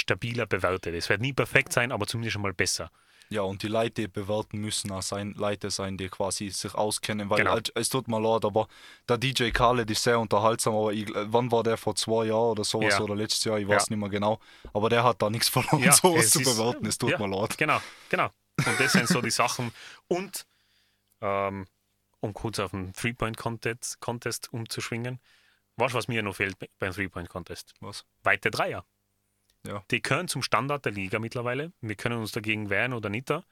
[0.00, 0.94] stabiler bewertet.
[0.94, 2.90] Es wird nie perfekt sein, aber zumindest schon mal besser.
[3.32, 7.30] Ja, und die Leute, die bewerten müssen auch sein, Leute sein, die quasi sich auskennen,
[7.30, 7.58] weil Genau.
[7.58, 8.66] äh, es tut mir leid, aber
[9.08, 12.50] der DJ Khaled ist sehr unterhaltsam, aber ich, äh, wann war der vor zwei Jahren
[12.50, 13.00] oder sowas Ja.
[13.02, 13.76] oder letztes Jahr, ich Ja.
[13.76, 14.40] weiß nicht mehr genau,
[14.72, 17.18] aber der hat da nichts verloren, Ja, sowas zu bewerten, es tut ja.
[17.18, 17.56] mir leid.
[17.56, 18.30] Genau, genau.
[18.66, 19.70] Und das sind so die Sachen.
[20.08, 20.44] Und
[21.20, 21.66] ähm,
[22.20, 25.20] um kurz auf den Three-Point-Contest Contest umzuschwingen,
[25.76, 27.74] weißt du, was mir noch fehlt be- beim Three-Point-Contest?
[27.80, 28.04] Was?
[28.24, 28.84] Weite Dreier.
[29.66, 29.84] Ja.
[29.90, 31.72] Die gehören zum Standard der Liga mittlerweile.
[31.80, 33.44] Wir können uns dagegen wehren oder nicht, da,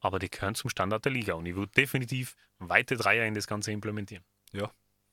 [0.00, 1.34] aber die gehören zum Standard der Liga.
[1.34, 4.24] Und ich würde definitiv weite Dreier in das Ganze implementieren.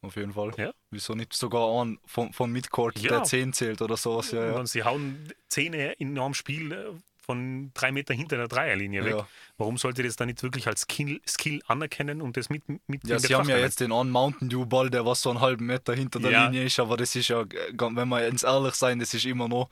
[0.03, 0.51] Auf jeden Fall.
[0.57, 0.73] Ja.
[0.89, 3.09] Wieso nicht sogar einen von, von Midcourt, Ja.
[3.17, 4.53] der 10 zählt oder sowas, ja, Und ja.
[4.55, 6.85] dann sie hauen Zähne in einem Spiel äh,
[7.23, 9.13] von drei Meter hinter der Dreierlinie weg.
[9.13, 9.27] Ja.
[9.59, 13.19] Warum sollte das dann nicht wirklich als Skill, Skill anerkennen und das mit, mit Ja,
[13.19, 15.93] sie haben ja jetzt den einen Mountain Dew Ball, der was so einen halben Meter
[15.93, 16.45] hinter der Ja.
[16.45, 19.69] Linie ist, aber das ist ja, wenn wir ins ehrlich sein, das ist immer noch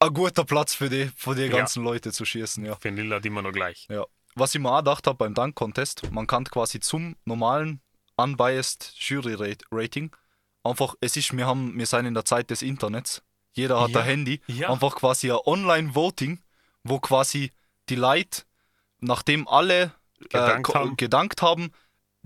[0.00, 1.48] ein guter Platz für die, für die Ja.
[1.56, 2.74] ganzen Leute zu schießen, ja.
[2.76, 3.86] Für den Lillard immer noch gleich.
[3.90, 4.04] ja.
[4.36, 7.80] Was ich mir auch gedacht habe beim Dunk Contest, man kann quasi zum normalen
[8.16, 10.10] unbiased Jury Rating
[10.64, 13.22] einfach, es ist, wir haben, wir sind in der Zeit des Internets,
[13.52, 14.00] jeder hat Ja.
[14.00, 14.70] ein Handy, Ja.
[14.70, 16.40] einfach quasi ein Online-Voting,
[16.82, 17.52] wo quasi
[17.88, 18.42] die Leute,
[18.98, 20.96] nachdem alle Gedankt äh, haben.
[20.96, 21.70] gedankt haben,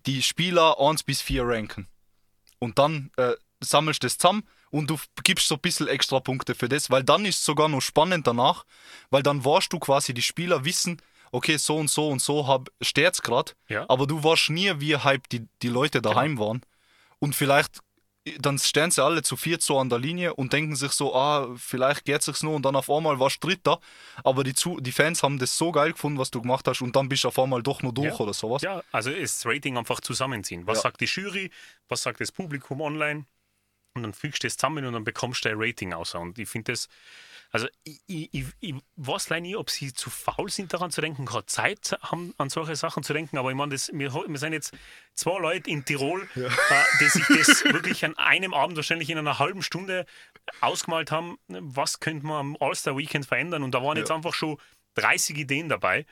[0.07, 1.89] die Spieler 1 bis 4 ranken.
[2.59, 6.55] Und dann äh, sammelst du das zusammen und du gibst so ein bisschen extra Punkte
[6.55, 8.65] für das, weil dann ist es sogar noch spannend danach,
[9.11, 11.01] weil dann warst du quasi, die Spieler wissen,
[11.33, 13.85] okay, so und so und so hab, steht's gerade, Ja.
[13.89, 16.63] aber du warst nie, wie hype die, die Leute daheim waren.
[17.19, 17.81] Und vielleicht,
[18.39, 21.49] dann stehen sie alle zu viert so an der Linie und denken sich so, ah,
[21.57, 23.81] vielleicht geht sich's nur und dann auf einmal warst du Dritter,
[24.23, 26.95] aber die, zu, die Fans haben das so geil gefunden, was du gemacht hast und
[26.95, 28.21] dann bist du auf einmal doch nur durch Ja.
[28.21, 28.63] oder sowas.
[28.63, 30.67] Ja, also ist das Rating einfach zusammenziehen.
[30.67, 30.83] Was Ja.
[30.83, 31.51] sagt die Jury,
[31.89, 33.25] was sagt das Publikum online?
[33.99, 36.15] Und dann fügst du das zusammen und dann bekommst du ein Rating aus.
[36.15, 36.89] Und ich finde das,
[37.51, 41.25] also ich, ich, ich, weiß leider nie, ob sie zu faul sind, daran zu denken,
[41.25, 43.39] gerade Zeit haben, an solche Sachen zu denken.
[43.39, 44.77] Aber ich meine, wir, wir sind jetzt
[45.15, 46.49] zwei Leute in Tirol, äh,
[47.01, 50.05] die sich das wirklich an einem Abend, wahrscheinlich in einer halben Stunde
[50.61, 53.63] ausgemalt haben, was könnte man am All-Star-Weekend verändern.
[53.63, 54.59] Und da waren jetzt einfach schon
[54.95, 56.05] 30 Ideen dabei.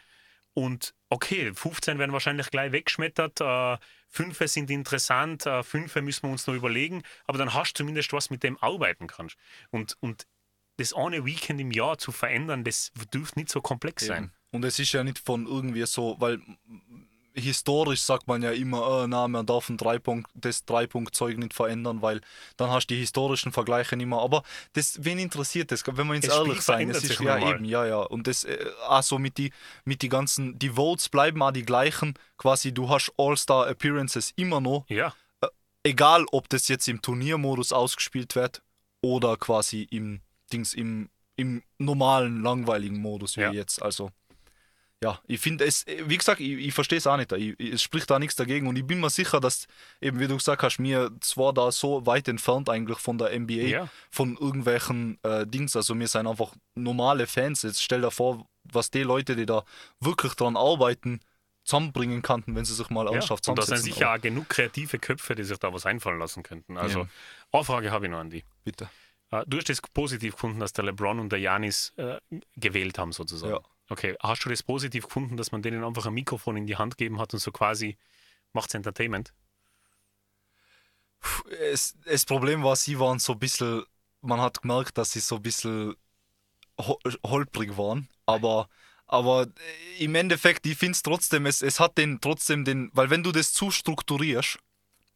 [0.54, 3.76] Und okay, 15 werden wahrscheinlich gleich weggeschmettert, äh,
[4.08, 8.12] fünf sind interessant, äh, fünf müssen wir uns noch überlegen, aber dann hast du zumindest
[8.12, 9.36] was, mit dem arbeiten kannst.
[9.70, 10.26] Und, und
[10.78, 14.24] das eine Weekend im Jahr zu verändern, das dürfte nicht so komplex sein.
[14.24, 14.32] Eben.
[14.52, 16.40] Und es ist ja nicht von irgendwie so, weil
[17.36, 22.02] historisch sagt man ja immer, oh, na, man darf ein Dreipunkt, das Dreipunktzeug nicht verändern,
[22.02, 22.20] weil
[22.56, 24.18] dann hast du die historischen Vergleiche nicht mehr.
[24.18, 25.86] Aber das, wen interessiert das?
[25.86, 27.98] Wenn wir uns ehrlich Spiel sein, es ist ja eben, ja, ja.
[27.98, 29.52] Und das, äh, also mit die,
[29.84, 32.14] mit die ganzen, die Votes bleiben auch die gleichen.
[32.38, 35.14] Quasi, du hast All-Star Appearances immer noch Ja,
[35.84, 38.62] egal ob das jetzt im Turniermodus ausgespielt wird
[39.02, 40.20] oder quasi im
[40.52, 43.52] Dings im, im normalen langweiligen Modus wie Ja.
[43.52, 43.82] jetzt.
[43.82, 44.10] Also
[45.02, 47.30] ja, ich finde es, wie gesagt, ich, ich verstehe es auch nicht.
[47.32, 49.66] Ich, ich- es spricht da nichts dagegen und ich bin mir sicher, dass
[50.00, 53.52] eben wie du gesagt hast, mir zwar da so weit entfernt eigentlich von der NBA,
[53.68, 53.88] Ja.
[54.10, 57.62] von irgendwelchen äh, Dings, also wir sind einfach normale Fans.
[57.62, 59.64] Jetzt stell dir vor, was die Leute, die da
[60.00, 61.20] wirklich dran arbeiten,
[61.64, 63.12] zusammenbringen könnten, wenn sie sich mal ja.
[63.12, 66.42] ernsthaft Und da sind sicher auch genug kreative Köpfe, die sich da was einfallen lassen
[66.42, 66.78] könnten.
[66.78, 67.08] Also,
[67.52, 68.44] eine Frage habe ich noch an die.
[68.64, 68.88] Bitte.
[69.32, 72.18] Äh, Du hast es positiv gefunden, dass der LeBron und der Janis äh,
[72.56, 73.54] gewählt haben, sozusagen.
[73.54, 73.60] Ja.
[73.88, 76.96] Okay, hast du das positiv gefunden, dass man denen einfach ein Mikrofon in die Hand
[76.96, 77.96] gegeben hat und so quasi
[78.52, 79.32] macht's Entertainment?
[81.72, 83.84] es, das Problem war, sie waren so ein bisschen,
[84.20, 85.94] man hat gemerkt, dass sie so ein bisschen
[86.78, 88.68] ho holprig waren, aber,
[89.06, 89.46] aber
[89.98, 93.52] im Endeffekt, ich finde es trotzdem, es, hat den trotzdem den, weil wenn du das
[93.52, 94.58] zu strukturierst,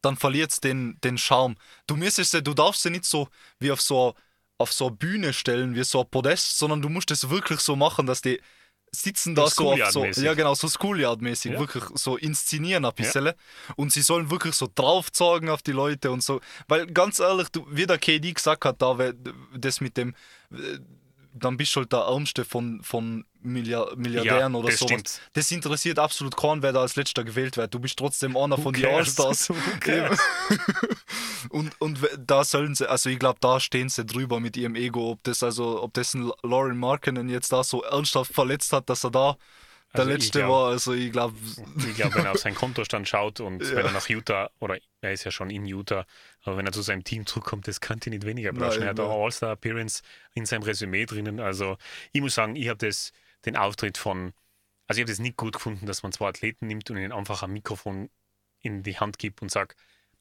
[0.02, 1.56] dann verliert es den, den Charme.
[1.86, 4.14] Du müsstest, du darfst sie nicht so wie auf so,
[4.56, 7.76] auf so eine Bühne stellen, wie so ein Podest, sondern du musst es wirklich so
[7.76, 8.40] machen, dass die
[8.92, 11.58] sitzen da so auf so, ja genau, so Schoolyard-mäßig, Ja.
[11.60, 13.32] wirklich so inszenieren ein bisschen.
[13.76, 16.40] Und sie sollen wirklich so draufzeigen auf die Leute und so.
[16.68, 18.96] Weil ganz ehrlich, du, wie der KD gesagt hat, da
[19.56, 20.14] das mit dem,
[20.52, 20.78] äh,
[21.32, 24.90] dann bist du halt der Ärmste von, von Milliard, Milliardären Ja, oder das sowas.
[24.92, 25.20] stimmt.
[25.32, 27.72] Das interessiert absolut keinen, wer da als letzter gewählt wird.
[27.72, 28.84] Du bist trotzdem einer von den?
[28.86, 29.48] Allstars.
[31.48, 35.12] Und, und da sollen sie, also ich glaube, da stehen sie drüber mit ihrem Ego,
[35.12, 39.04] ob das also, ob das ein Lauren Markkinen jetzt da so ernsthaft verletzt hat, dass
[39.04, 39.36] er da
[39.92, 40.70] Also ich Letzte glaub- war.
[40.70, 41.36] Also ich glaube,
[41.88, 45.12] Ich glaube, wenn er auf seinen Kontostand schaut und wenn er nach Utah, oder er
[45.12, 46.06] ist ja schon in Utah,
[46.44, 48.52] aber wenn er zu seinem Team zurückkommt, das kann ihn nicht weniger.
[48.52, 49.06] Nein, Er hat nein.
[49.06, 50.02] All-Star-Appearance
[50.34, 51.40] in seinem Resümee drinnen.
[51.40, 51.76] Also
[52.12, 53.12] ich muss sagen, ich habe das,
[53.44, 54.32] den Auftritt von,
[54.86, 57.42] also ich habe das nicht gut gefunden, dass man zwei Athleten nimmt und ihnen einfach
[57.42, 58.10] ein Mikrofon
[58.60, 59.76] in die Hand gibt und sagt,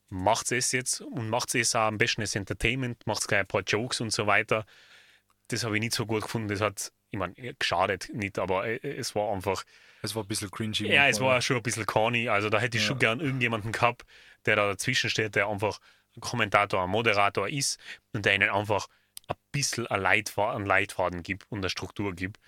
[0.09, 3.61] macht es jetzt und macht es auch am besten als Entertainment, macht gleich ein paar
[3.61, 4.65] Jokes und so weiter.
[5.50, 6.47] Das habe ich nicht so gut gefunden.
[6.47, 9.64] Das hat, ich meine, geschadet nicht, aber äh, es war einfach,
[10.02, 10.88] es war ein bisschen cringy.
[10.88, 12.30] ja, es war schon ein bisschen corny.
[12.30, 14.06] Also da hätte ich schon gern irgendjemanden gehabt,
[14.45, 15.80] der da dazwischen steht, der einfach
[16.16, 17.80] ein Kommentator, ein Moderator ist
[18.14, 18.88] und der ihnen einfach
[19.28, 22.39] ein bisschen ein einen Leitfaden gibt und eine Struktur gibt.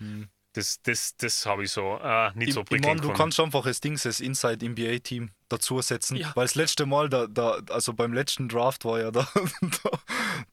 [0.54, 2.48] Das, das, das habe ich so äh, nicht.
[2.48, 3.18] Ich, so ich prickelnd meine, du gefunden.
[3.18, 6.16] kannst einfach das Ding, das Inside NBA Team dazusetzen.
[6.18, 6.32] Ja.
[6.34, 9.26] Weil das letzte Mal, da, da, also beim letzten Draft war ja da,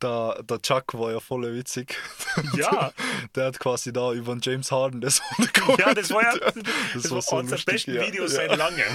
[0.02, 1.98] da, der, der Chuck war ja voll witzig.
[2.56, 2.94] Ja.
[3.36, 5.22] Der hat quasi da über den James Harden das
[5.78, 6.54] Ja, das war ja das,
[6.94, 8.08] Das war, war so eines der besten ja.
[8.08, 8.48] Videos Ja.
[8.48, 8.86] seit langem.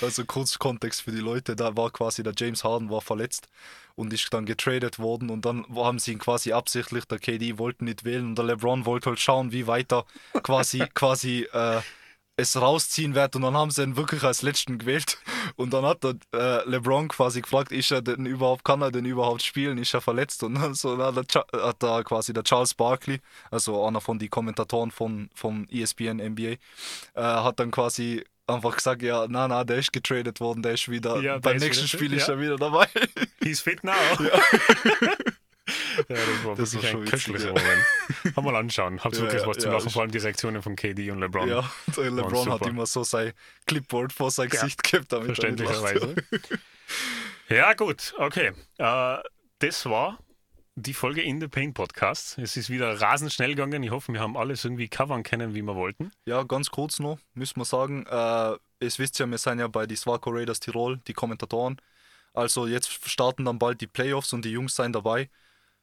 [0.00, 3.48] Also kurz Kontext für die Leute, da war quasi der James Harden war verletzt
[3.94, 7.84] und ist dann getradet worden und dann haben sie ihn quasi absichtlich, der KD wollte
[7.84, 10.04] nicht wählen und der LeBron wollte halt schauen, wie weiter
[10.42, 11.80] quasi quasi äh,
[12.38, 15.18] es rausziehen wird und dann haben sie ihn wirklich als letzten gewählt.
[15.56, 19.04] Und dann hat der äh, LeBron quasi gefragt, ist er denn überhaupt, kann er denn
[19.04, 20.44] überhaupt spielen, ist er verletzt?
[20.44, 23.20] Und dann so na, hat da quasi der Charles Barkley,
[23.50, 26.58] also einer von den Kommentatoren von, vom E ESPN NBA, äh,
[27.14, 31.20] hat dann quasi einfach gesagt, ja, na, na, der ist getradet worden, der ist wieder,
[31.20, 32.34] Ja, beim nächsten wieder Spiel ist ja.
[32.34, 32.86] er wieder dabei.
[33.42, 33.92] He's fit now.
[34.20, 34.40] Ja.
[36.08, 37.54] das war Das wirklich ein witzig, köstlicher ja.
[38.24, 38.36] Moment.
[38.36, 39.04] Mal anschauen.
[39.04, 41.10] Hab's Ja, wirklich ja, was zu ja, lachen, ist- vor allem die Reaktionen von KD
[41.10, 41.48] und LeBron.
[41.48, 43.32] Ja, der LeBron hat immer so sein
[43.66, 45.34] Clipboard vor sein Gesicht gehabt, damit er.
[45.34, 46.14] Verständlicherweise.
[47.48, 48.52] ja, gut, okay.
[48.78, 49.16] Äh,
[49.58, 50.18] das war
[50.82, 52.38] die Folge in the Pain Podcast.
[52.38, 53.82] Es ist wieder rasend schnell gegangen.
[53.82, 56.12] Ich hoffe, wir haben alles irgendwie covern können, wie wir wollten.
[56.24, 58.58] Ja, ganz kurz noch, müssen wir sagen, äh, ihr
[58.98, 61.80] wisst ja, wir sind ja bei die Swaco Raiders Tirol, die Kommentatoren.
[62.32, 65.30] Also jetzt starten dann bald die Playoffs und die Jungs sind dabei.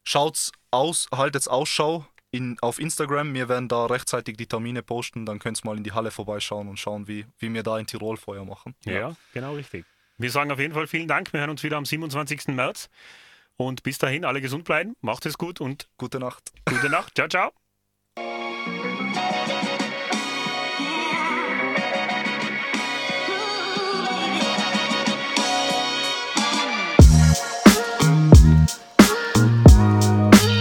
[0.03, 3.33] Schaut's aus, haltet's Ausschau in, auf Instagram.
[3.33, 6.69] Wir werden da rechtzeitig die Termine posten, dann könnt ihr mal in die Halle vorbeischauen
[6.69, 8.75] und schauen, wie, wie wir da in Tirol Feuer machen.
[8.85, 9.15] Ja.
[9.33, 9.85] genau richtig.
[10.17, 11.33] Wir sagen auf jeden Fall vielen Dank.
[11.33, 12.47] Wir hören uns wieder am 27.
[12.49, 12.89] März.
[13.57, 16.51] Und bis dahin, alle gesund bleiben, macht es gut und Gute Nacht.
[16.65, 17.15] gute Nacht.
[17.15, 17.51] Ciao, ciao.